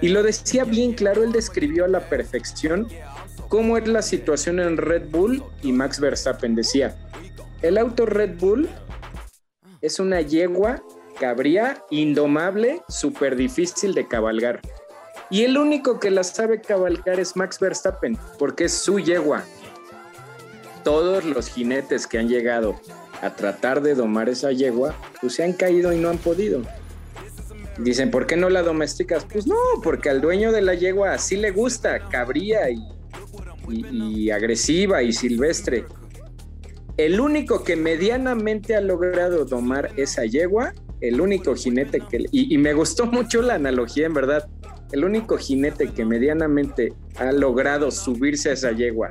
Y 0.00 0.08
lo 0.08 0.22
decía 0.22 0.64
bien 0.64 0.92
claro, 0.92 1.24
él 1.24 1.32
describió 1.32 1.84
a 1.84 1.88
la 1.88 2.08
perfección 2.08 2.86
cómo 3.48 3.78
es 3.78 3.88
la 3.88 4.02
situación 4.02 4.60
en 4.60 4.76
Red 4.76 5.08
Bull 5.10 5.42
y 5.62 5.72
Max 5.72 5.98
Verstappen 5.98 6.54
decía, 6.54 6.94
el 7.62 7.78
auto 7.78 8.06
Red 8.06 8.38
Bull 8.38 8.68
es 9.80 9.98
una 9.98 10.20
yegua 10.20 10.82
cabría 11.18 11.84
indomable, 11.90 12.82
súper 12.88 13.36
difícil 13.36 13.94
de 13.94 14.06
cabalgar. 14.06 14.60
Y 15.30 15.42
el 15.42 15.58
único 15.58 15.98
que 15.98 16.10
la 16.10 16.24
sabe 16.24 16.60
cabalgar 16.60 17.20
es 17.20 17.36
Max 17.36 17.58
Verstappen, 17.58 18.16
porque 18.38 18.64
es 18.64 18.72
su 18.72 18.98
yegua. 18.98 19.44
Todos 20.84 21.24
los 21.24 21.48
jinetes 21.48 22.06
que 22.06 22.18
han 22.18 22.28
llegado 22.28 22.80
a 23.20 23.34
tratar 23.34 23.82
de 23.82 23.94
domar 23.94 24.28
esa 24.28 24.52
yegua, 24.52 24.94
pues 25.20 25.34
se 25.34 25.44
han 25.44 25.52
caído 25.52 25.92
y 25.92 25.98
no 25.98 26.08
han 26.08 26.18
podido. 26.18 26.62
Dicen, 27.78 28.10
¿por 28.10 28.26
qué 28.26 28.36
no 28.36 28.48
la 28.48 28.62
domesticas? 28.62 29.24
Pues 29.24 29.46
no, 29.46 29.56
porque 29.82 30.08
al 30.08 30.20
dueño 30.20 30.52
de 30.52 30.62
la 30.62 30.74
yegua 30.74 31.12
así 31.12 31.36
le 31.36 31.50
gusta, 31.50 32.08
cabría 32.08 32.70
y 32.70 32.78
y, 33.70 34.30
agresiva 34.30 35.02
y 35.02 35.12
silvestre. 35.12 35.84
El 36.98 37.20
único 37.20 37.62
que 37.62 37.76
medianamente 37.76 38.74
ha 38.74 38.80
logrado 38.80 39.44
domar 39.44 39.92
esa 39.96 40.24
yegua, 40.24 40.74
el 41.00 41.20
único 41.20 41.54
jinete 41.54 42.00
que... 42.00 42.26
Y, 42.32 42.58
me 42.58 42.72
gustó 42.72 43.06
mucho 43.12 43.40
la 43.40 43.54
analogía, 43.54 44.06
en 44.06 44.14
verdad. 44.14 44.48
El 44.90 45.04
único 45.04 45.38
jinete 45.38 45.92
que 45.92 46.04
medianamente 46.04 46.92
ha 47.16 47.30
logrado 47.30 47.92
subirse 47.92 48.50
a 48.50 48.54
esa 48.54 48.72
yegua 48.72 49.10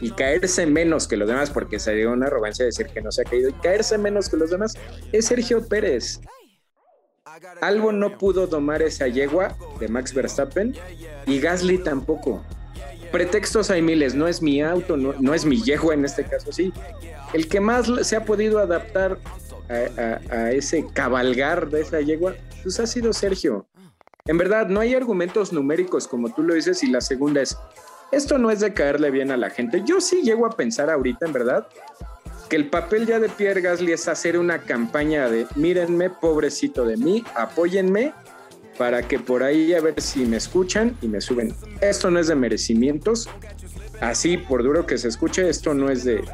y 0.00 0.12
caerse 0.12 0.66
menos 0.66 1.08
que 1.08 1.16
los 1.16 1.26
demás, 1.26 1.50
porque 1.50 1.80
sería 1.80 2.10
una 2.10 2.26
arrogancia 2.26 2.64
decir 2.64 2.86
que 2.86 3.00
no 3.02 3.10
se 3.10 3.22
ha 3.22 3.24
caído, 3.24 3.48
y 3.48 3.54
caerse 3.54 3.98
menos 3.98 4.28
que 4.28 4.36
los 4.36 4.50
demás, 4.50 4.74
es 5.10 5.26
Sergio 5.26 5.66
Pérez. 5.66 6.20
Algo 7.60 7.90
no 7.90 8.18
pudo 8.18 8.46
domar 8.46 8.82
esa 8.82 9.08
yegua 9.08 9.56
de 9.80 9.88
Max 9.88 10.14
Verstappen 10.14 10.76
y 11.26 11.40
Gasly 11.40 11.78
tampoco 11.78 12.44
pretextos 13.10 13.70
hay 13.70 13.82
miles, 13.82 14.14
no 14.14 14.28
es 14.28 14.42
mi 14.42 14.62
auto, 14.62 14.96
no, 14.96 15.34
es 15.34 15.44
mi 15.44 15.62
yegua 15.62 15.94
en 15.94 16.04
este 16.04 16.24
caso, 16.24 16.52
sí. 16.52 16.72
El 17.32 17.48
que 17.48 17.60
más 17.60 17.90
se 18.02 18.16
ha 18.16 18.24
podido 18.24 18.58
adaptar 18.58 19.18
a, 19.68 20.50
ese 20.50 20.86
cabalgar 20.92 21.70
de 21.70 21.82
esa 21.82 22.00
yegua, 22.00 22.34
pues 22.62 22.80
ha 22.80 22.86
sido 22.86 23.12
Sergio. 23.12 23.66
En 24.26 24.38
verdad, 24.38 24.68
no 24.68 24.80
hay 24.80 24.94
argumentos 24.94 25.52
numéricos 25.52 26.06
como 26.06 26.32
tú 26.32 26.42
lo 26.42 26.54
dices 26.54 26.82
y 26.82 26.88
la 26.88 27.00
segunda 27.00 27.40
es, 27.40 27.56
esto 28.12 28.38
no 28.38 28.50
es 28.50 28.60
de 28.60 28.74
caerle 28.74 29.10
bien 29.10 29.30
a 29.30 29.36
la 29.36 29.50
gente. 29.50 29.82
Yo 29.84 30.00
sí 30.00 30.22
llego 30.22 30.46
a 30.46 30.56
pensar 30.56 30.90
ahorita, 30.90 31.26
en 31.26 31.32
verdad, 31.32 31.68
que 32.48 32.56
el 32.56 32.68
papel 32.68 33.06
ya 33.06 33.20
de 33.20 33.28
Pierre 33.28 33.60
Gasly 33.60 33.92
es 33.92 34.08
hacer 34.08 34.36
una 34.36 34.58
campaña 34.58 35.28
de, 35.28 35.46
mírenme, 35.54 36.10
pobrecito 36.10 36.84
de 36.84 36.96
mí, 36.96 37.24
apóyenme 37.36 38.12
para 38.78 39.06
que 39.06 39.18
por 39.18 39.42
ahí 39.42 39.74
a 39.74 39.80
ver 39.80 40.00
si 40.00 40.24
me 40.24 40.36
escuchan 40.36 40.96
y 41.02 41.08
me 41.08 41.20
suben. 41.20 41.54
Esto 41.80 42.10
no 42.10 42.18
es 42.18 42.28
de 42.28 42.34
merecimientos, 42.34 43.28
así 44.00 44.36
por 44.36 44.62
duro 44.62 44.86
que 44.86 44.98
se 44.98 45.08
escuche, 45.08 45.48
esto 45.48 45.74
no 45.74 45.90
es 45.90 46.04
de, 46.04 46.24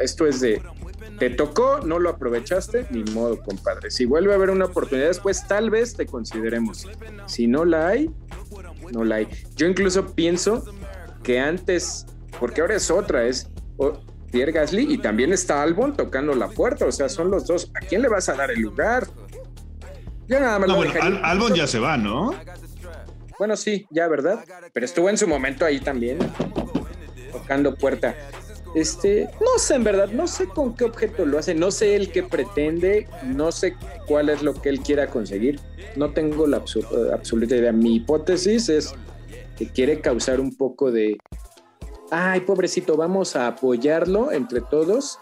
esto 0.00 0.26
es 0.26 0.40
de, 0.40 0.62
te 1.18 1.30
tocó, 1.30 1.80
no 1.80 1.98
lo 1.98 2.10
aprovechaste, 2.10 2.86
ni 2.90 3.02
modo, 3.12 3.40
compadre. 3.40 3.90
Si 3.90 4.04
vuelve 4.04 4.32
a 4.32 4.36
haber 4.36 4.50
una 4.50 4.66
oportunidad 4.66 5.08
después, 5.08 5.46
tal 5.46 5.70
vez 5.70 5.94
te 5.94 6.06
consideremos. 6.06 6.86
Si 7.26 7.46
no 7.46 7.64
la 7.64 7.88
hay, 7.88 8.10
no 8.92 9.04
la 9.04 9.16
hay. 9.16 9.28
Yo 9.54 9.66
incluso 9.66 10.14
pienso 10.14 10.64
que 11.22 11.40
antes, 11.40 12.06
porque 12.38 12.60
ahora 12.60 12.76
es 12.76 12.90
otra, 12.90 13.26
es 13.26 13.48
Pierre 14.30 14.52
Gasly 14.52 14.92
y 14.92 14.98
también 14.98 15.32
está 15.32 15.62
Albon 15.62 15.96
tocando 15.96 16.34
la 16.34 16.48
puerta, 16.48 16.86
o 16.86 16.92
sea, 16.92 17.08
son 17.08 17.30
los 17.30 17.46
dos. 17.46 17.70
¿A 17.74 17.80
quién 17.80 18.02
le 18.02 18.08
vas 18.08 18.28
a 18.28 18.34
dar 18.34 18.50
el 18.50 18.60
lugar? 18.60 19.06
Yo 20.28 20.40
nada 20.40 20.58
más 20.58 20.68
no, 20.68 20.76
bueno, 20.76 20.92
Albon 21.22 21.54
ya 21.54 21.66
se 21.66 21.78
va, 21.78 21.96
¿no? 21.96 22.34
Bueno, 23.38 23.56
sí, 23.56 23.86
ya, 23.90 24.08
¿verdad? 24.08 24.44
Pero 24.72 24.86
estuvo 24.86 25.08
en 25.10 25.18
su 25.18 25.28
momento 25.28 25.64
ahí 25.64 25.78
también, 25.78 26.18
tocando 27.32 27.74
puerta. 27.76 28.14
Este, 28.74 29.28
no 29.40 29.58
sé, 29.58 29.76
en 29.76 29.84
verdad, 29.84 30.08
no 30.08 30.26
sé 30.26 30.48
con 30.48 30.74
qué 30.74 30.84
objeto 30.84 31.24
lo 31.24 31.38
hace, 31.38 31.54
no 31.54 31.70
sé 31.70 31.94
el 31.96 32.10
qué 32.10 32.22
pretende, 32.22 33.08
no 33.24 33.52
sé 33.52 33.76
cuál 34.06 34.28
es 34.28 34.42
lo 34.42 34.54
que 34.54 34.68
él 34.68 34.80
quiera 34.80 35.06
conseguir, 35.06 35.60
no 35.96 36.10
tengo 36.10 36.46
la 36.46 36.58
absoluta 37.12 37.56
idea. 37.56 37.72
Mi 37.72 37.96
hipótesis 37.96 38.68
es 38.68 38.94
que 39.56 39.68
quiere 39.68 40.00
causar 40.00 40.40
un 40.40 40.54
poco 40.54 40.90
de, 40.90 41.16
ay, 42.10 42.40
pobrecito, 42.40 42.96
vamos 42.96 43.36
a 43.36 43.46
apoyarlo 43.46 44.32
entre 44.32 44.60
todos, 44.60 45.18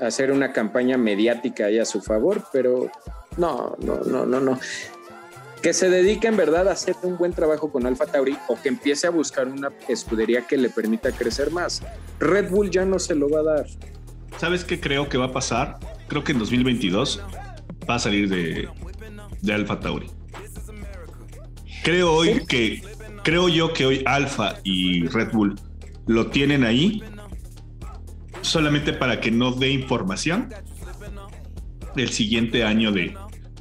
hacer 0.00 0.32
una 0.32 0.52
campaña 0.52 0.98
mediática 0.98 1.66
ahí 1.66 1.78
a 1.78 1.84
su 1.84 2.02
favor, 2.02 2.44
pero 2.52 2.90
no, 3.36 3.76
no, 3.80 4.00
no, 4.00 4.26
no, 4.26 4.40
no. 4.40 4.58
Que 5.62 5.72
se 5.72 5.88
dedique 5.88 6.28
en 6.28 6.36
verdad 6.36 6.68
a 6.68 6.72
hacer 6.72 6.94
un 7.02 7.16
buen 7.16 7.32
trabajo 7.32 7.70
con 7.70 7.86
Alfa 7.86 8.06
Tauri 8.06 8.36
o 8.48 8.60
que 8.60 8.68
empiece 8.68 9.06
a 9.06 9.10
buscar 9.10 9.48
una 9.48 9.72
escudería 9.88 10.42
que 10.46 10.56
le 10.56 10.70
permita 10.70 11.10
crecer 11.12 11.50
más. 11.50 11.82
Red 12.20 12.50
Bull 12.50 12.70
ya 12.70 12.84
no 12.84 12.98
se 12.98 13.14
lo 13.14 13.28
va 13.28 13.40
a 13.40 13.42
dar. 13.42 13.66
¿Sabes 14.38 14.64
qué 14.64 14.80
creo 14.80 15.08
que 15.08 15.18
va 15.18 15.26
a 15.26 15.32
pasar? 15.32 15.78
Creo 16.08 16.22
que 16.22 16.32
en 16.32 16.38
2022 16.38 17.22
va 17.88 17.94
a 17.96 17.98
salir 17.98 18.28
de, 18.28 18.68
de 19.40 19.52
Alfa 19.52 19.80
Tauri. 19.80 20.10
Creo 21.82 22.12
hoy 22.12 22.44
que 22.46 22.82
creo 23.22 23.48
yo 23.48 23.72
que 23.72 23.86
hoy 23.86 24.02
Alfa 24.06 24.56
y 24.62 25.06
Red 25.08 25.32
Bull 25.32 25.58
lo 26.06 26.28
tienen 26.28 26.64
ahí 26.64 27.02
solamente 28.40 28.92
para 28.92 29.20
que 29.20 29.30
no 29.30 29.50
dé 29.50 29.70
información 29.70 30.52
del 31.96 32.10
siguiente 32.10 32.62
año 32.62 32.92
de, 32.92 33.16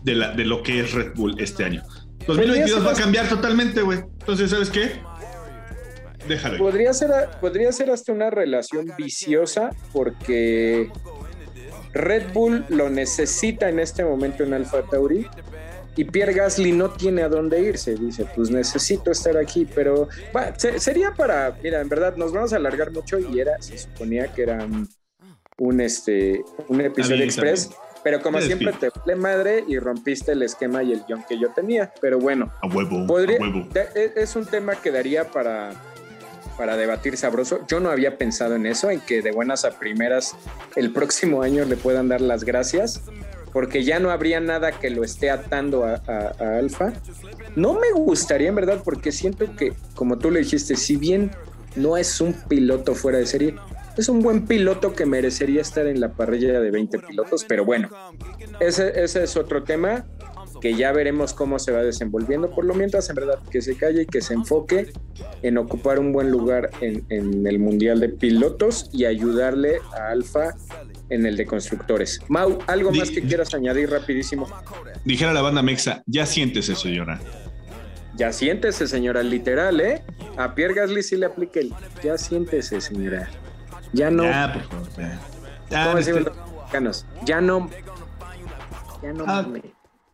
de, 0.06 0.46
lo 0.46 0.64
que 0.64 0.82
es 0.82 0.94
Red 0.94 1.14
Bull 1.16 1.36
este 1.40 1.66
año. 1.66 1.84
2022 2.28 2.86
va 2.86 2.92
a 2.92 2.96
cambiar 2.96 3.28
totalmente, 3.28 3.82
güey. 3.82 4.00
Entonces, 4.00 4.52
¿sabes 4.52 4.70
qué? 4.70 5.02
Déjalo. 6.28 6.58
Podría 6.58 6.94
ser, 6.94 7.12
podría 7.42 7.72
ser 7.72 7.92
hasta 7.92 8.12
una 8.12 8.30
relación 8.30 8.92
viciosa 8.98 9.70
porque 9.94 10.90
Red 11.94 12.34
Bull 12.34 12.66
lo 12.70 12.90
necesita 12.90 13.70
en 13.70 13.80
este 13.80 14.04
momento 14.04 14.44
en 14.44 14.54
Alfa 14.54 14.84
Tauri 14.84 15.28
y 15.96 16.04
Pierre 16.04 16.34
Gasly 16.34 16.72
no 16.72 16.90
tiene 16.92 17.22
a 17.22 17.30
dónde 17.30 17.62
irse. 17.62 17.96
Dice, 17.96 18.26
pues 18.36 18.50
necesito 18.50 19.12
estar 19.12 19.38
aquí, 19.38 19.68
pero 19.74 20.10
sería 20.78 21.14
para, 21.14 21.58
mira, 21.64 21.80
en 21.82 21.90
verdad 21.90 22.16
nos 22.16 22.34
vamos 22.34 22.54
a 22.54 22.58
alargar 22.58 22.92
mucho 22.92 23.18
y 23.20 23.40
era, 23.40 23.62
se 23.62 23.78
suponía 23.78 24.34
que 24.34 24.44
era 24.44 24.68
un, 25.58 25.82
este, 25.82 26.44
un 26.68 26.82
episodio 26.82 27.24
express. 27.24 27.70
Pero 28.06 28.22
como 28.22 28.40
siempre 28.40 28.72
te 28.72 28.92
fue 28.92 29.16
madre 29.16 29.64
y 29.68 29.80
rompiste 29.80 30.34
el 30.34 30.44
esquema 30.44 30.84
y 30.84 30.94
el 30.94 31.04
guion 31.08 31.26
que 31.28 31.40
yo 31.40 31.50
tenía. 31.56 31.92
Pero 32.00 32.20
bueno, 32.20 32.54
a 32.62 32.68
huevo, 32.68 33.08
podría, 33.08 33.38
a 33.38 33.42
huevo. 33.42 33.68
e, 33.74 34.14
es 34.16 34.36
un 34.36 34.46
tema 34.46 34.76
que 34.76 34.92
daría 34.92 35.32
para, 35.32 35.72
para 36.56 36.78
debatir 36.78 37.18
sabroso. 37.18 37.62
Yo 37.68 37.80
no 37.80 37.90
había 37.90 38.20
pensado 38.20 38.54
en 38.54 38.68
eso, 38.68 38.92
en 38.92 39.00
que 39.00 39.24
de 39.24 39.32
buenas 39.32 39.66
a 39.66 39.80
primeras 39.80 40.36
el 40.76 40.94
próximo 40.94 41.42
año 41.42 41.66
le 41.66 41.78
puedan 41.78 42.08
dar 42.08 42.22
las 42.22 42.44
gracias, 42.44 43.02
porque 43.52 43.84
ya 43.84 43.98
no 43.98 44.12
habría 44.12 44.40
nada 44.40 44.74
que 44.74 44.92
lo 44.92 45.04
esté 45.04 45.32
atando 45.32 45.84
a, 45.84 45.96
a 46.06 46.58
Alfa. 46.60 46.94
No 47.56 47.74
me 47.74 47.92
gustaría, 47.92 48.50
en 48.50 48.56
verdad, 48.56 48.82
porque 48.86 49.12
siento 49.12 49.56
que, 49.56 49.74
como 49.96 50.20
tú 50.20 50.30
le 50.30 50.42
dijiste, 50.42 50.76
si 50.76 50.96
bien 50.96 51.32
no 51.76 51.98
es 51.98 52.22
un 52.22 52.34
piloto 52.34 52.94
fuera 52.94 53.18
de 53.18 53.26
serie, 53.26 53.56
es 53.98 54.10
un 54.10 54.22
buen 54.22 54.46
piloto 54.46 54.94
que 54.94 55.06
merecería 55.06 55.62
estar 55.62 55.88
en 55.88 56.00
la 56.00 56.14
parrilla 56.14 56.60
de 56.60 56.72
20 56.72 57.00
pilotos, 57.00 57.46
pero 57.48 57.66
bueno, 57.66 57.90
ese, 58.60 59.04
ese 59.04 59.24
es 59.24 59.38
otro 59.38 59.64
tema 59.64 60.06
que 60.62 60.76
ya 60.76 60.92
veremos 60.92 61.34
cómo 61.34 61.60
se 61.60 61.72
va 61.72 61.84
desenvolviendo. 61.84 62.50
Por 62.52 62.66
lo 62.66 62.74
mientras, 62.74 63.10
en 63.10 63.16
verdad, 63.16 63.40
que 63.50 63.62
se 63.62 63.76
calle 63.76 64.04
y 64.04 64.06
que 64.06 64.22
se 64.22 64.34
enfoque 64.34 64.92
en 65.42 65.58
ocupar 65.58 66.00
un 66.00 66.12
buen 66.12 66.32
lugar 66.32 66.70
en, 66.82 67.06
en 67.10 67.46
el 67.46 67.60
Mundial 67.60 68.00
de 68.00 68.10
Pilotos 68.10 68.90
y 68.94 69.06
ayudarle 69.06 69.80
a 69.98 70.10
Alfa 70.10 70.56
en 71.10 71.26
el 71.26 71.38
de 71.38 71.46
constructores. 71.46 72.20
Mau, 72.30 72.60
¿algo 72.68 72.92
más 72.92 73.12
que 73.12 73.22
quieras 73.22 73.54
añadir 73.54 73.90
rapidísimo? 73.90 74.48
Dijera 75.04 75.34
la 75.34 75.42
banda 75.42 75.62
Mexa, 75.62 76.04
ya 76.06 76.26
siéntese, 76.26 76.76
señora. 76.76 77.20
Ya 78.16 78.32
siéntese, 78.32 78.88
señora, 78.88 79.24
literal, 79.24 79.82
¿eh? 79.82 80.02
A 80.38 80.56
Pierre 80.56 80.74
Gasly 80.74 81.04
sí 81.04 81.18
le 81.18 81.26
aplique 81.26 81.60
el 81.60 81.74
ya 82.02 82.18
siéntese, 82.18 82.80
señora. 82.80 83.30
Ya 83.96 84.12
no. 84.12 84.24
Ya, 84.24 84.52
por 84.54 84.64
favor. 84.64 84.88
Ya, 84.98 85.20
ya, 85.70 85.94
no, 86.82 86.92
ya 87.26 87.42
no. 87.42 87.70
Ya 89.02 89.14
no. 89.14 89.24
Ah, 89.26 89.48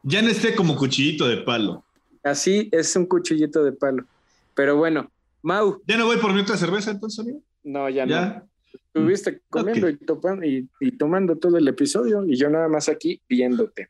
ya 0.03 0.21
no 0.21 0.29
esté 0.29 0.55
como 0.55 0.75
cuchillito 0.75 1.27
de 1.27 1.37
palo. 1.37 1.83
Así 2.23 2.69
es 2.71 2.95
un 2.95 3.07
cuchillito 3.07 3.63
de 3.63 3.71
palo. 3.71 4.05
Pero 4.53 4.77
bueno, 4.77 5.09
Mau. 5.41 5.81
¿Ya 5.87 5.97
no 5.97 6.05
voy 6.05 6.17
por 6.17 6.31
mi 6.31 6.41
otra 6.41 6.57
cerveza 6.57 6.91
entonces, 6.91 7.19
amigo? 7.19 7.41
No, 7.63 7.89
ya, 7.89 8.05
no. 8.05 8.47
Estuviste 8.71 9.41
comiendo 9.49 9.89
y, 9.89 10.69
y, 10.79 10.91
tomando 10.91 11.37
todo 11.37 11.57
el 11.57 11.67
episodio 11.67 12.25
y 12.25 12.35
yo 12.35 12.49
nada 12.49 12.67
más 12.67 12.87
aquí 12.87 13.19
viéndote. 13.27 13.89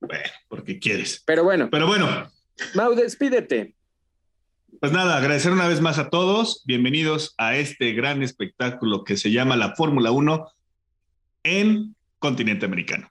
Bueno, 0.00 0.24
porque 0.48 0.78
quieres. 0.78 1.22
Pero 1.26 1.44
bueno. 1.44 1.68
Pero 1.70 1.86
bueno. 1.86 2.30
Mau, 2.74 2.94
despídete. 2.94 3.74
Pues 4.80 4.92
nada, 4.92 5.16
agradecer 5.16 5.50
una 5.50 5.66
vez 5.66 5.80
más 5.80 5.98
a 5.98 6.08
todos. 6.08 6.62
Bienvenidos 6.64 7.34
a 7.36 7.56
este 7.56 7.94
gran 7.94 8.22
espectáculo 8.22 9.02
que 9.02 9.16
se 9.16 9.32
llama 9.32 9.56
la 9.56 9.74
Fórmula 9.74 10.12
1 10.12 10.46
en 11.42 11.96
continente 12.20 12.66
americano. 12.66 13.10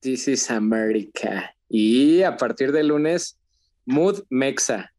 This 0.00 0.26
is 0.26 0.50
America. 0.50 1.54
Y 1.68 2.22
a 2.22 2.36
partir 2.36 2.72
de 2.72 2.82
lunes, 2.82 3.38
Mood 3.86 4.24
Mexa. 4.28 4.92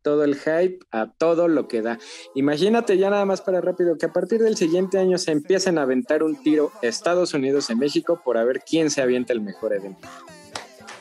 Todo 0.00 0.24
el 0.24 0.36
hype 0.36 0.78
a 0.92 1.12
todo 1.12 1.46
lo 1.46 1.68
que 1.68 1.82
da. 1.82 1.98
Imagínate 2.34 2.96
ya 2.96 3.10
nada 3.10 3.26
más 3.26 3.42
para 3.42 3.60
rápido 3.60 3.98
que 3.98 4.06
a 4.06 4.12
partir 4.14 4.40
del 4.40 4.56
siguiente 4.56 4.96
año 4.98 5.18
se 5.18 5.32
empiecen 5.32 5.76
a 5.76 5.82
aventar 5.82 6.22
un 6.22 6.42
tiro 6.42 6.72
Estados 6.80 7.34
Unidos 7.34 7.68
en 7.68 7.80
México 7.80 8.22
por 8.24 8.38
a 8.38 8.44
ver 8.44 8.62
quién 8.66 8.90
se 8.90 9.02
avienta 9.02 9.34
el 9.34 9.42
mejor 9.42 9.74
evento. 9.74 10.08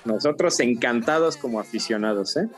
Nosotros 0.04 0.60
encantados 0.60 1.38
como 1.38 1.62
aficionados, 1.62 2.36
¿eh? 2.36 2.50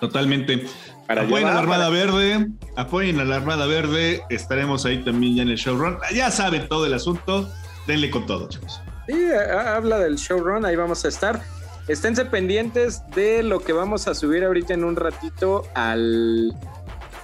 Totalmente. 0.00 0.64
apoyen 1.08 1.48
a 1.48 1.54
la 1.54 1.60
Armada 1.60 1.90
Verde, 1.90 2.48
apoyen 2.76 3.20
a 3.20 3.24
la 3.24 3.36
Armada 3.36 3.66
Verde, 3.66 4.22
estaremos 4.30 4.86
ahí 4.86 5.04
también 5.04 5.36
ya 5.36 5.42
en 5.42 5.50
el 5.50 5.56
showrun. 5.56 5.98
Ya 6.14 6.30
saben 6.30 6.68
todo 6.68 6.86
el 6.86 6.94
asunto, 6.94 7.48
denle 7.86 8.10
con 8.10 8.26
todo, 8.26 8.48
chicos. 8.48 8.80
Sí, 9.06 9.26
habla 9.32 9.98
del 9.98 10.16
showrun, 10.16 10.64
ahí 10.64 10.76
vamos 10.76 11.04
a 11.04 11.08
estar. 11.08 11.42
Esténse 11.88 12.24
pendientes 12.24 13.02
de 13.14 13.42
lo 13.42 13.60
que 13.60 13.72
vamos 13.72 14.08
a 14.08 14.14
subir 14.14 14.44
ahorita 14.44 14.74
en 14.74 14.84
un 14.84 14.96
ratito 14.96 15.64
al, 15.74 16.54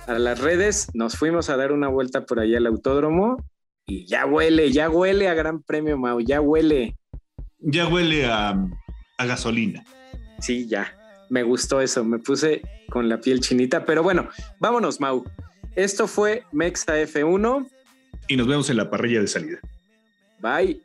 a 0.07 0.18
las 0.18 0.41
redes. 0.41 0.89
Nos 0.93 1.16
fuimos 1.16 1.49
a 1.49 1.57
dar 1.57 1.72
una 1.72 1.89
vuelta 1.89 2.27
por 2.27 2.41
allá 2.41 2.59
al 2.59 2.66
autódromo 2.66 3.37
y 3.87 4.07
ya 4.07 4.27
huele, 4.27 4.72
ya 4.72 4.91
huele 4.91 5.29
a 5.29 5.35
Gran 5.35 5.62
Premio 5.62 5.97
Mau, 5.97 6.20
ya 6.20 6.41
huele. 6.41 6.99
Ya 7.59 7.87
huele 7.87 8.27
a, 8.27 8.57
a 9.18 9.27
gasolina. 9.27 9.85
Sí, 10.41 10.66
ya 10.66 10.93
me 11.29 11.43
gustó 11.43 11.81
eso, 11.81 12.05
me 12.05 12.18
puse 12.18 12.62
con 12.91 13.09
la 13.09 13.20
piel 13.20 13.41
chinita, 13.41 13.85
pero 13.85 14.03
bueno, 14.03 14.29
vámonos, 14.59 15.01
Mau. 15.01 15.24
Esto 15.74 16.07
fue 16.07 16.45
Mexa 16.53 16.99
F1. 17.01 17.68
Y 18.29 18.37
nos 18.37 18.47
vemos 18.47 18.70
en 18.70 18.77
la 18.79 18.91
parrilla 18.91 19.20
de 19.20 19.27
salida. 19.27 19.59
Bye. 20.41 20.83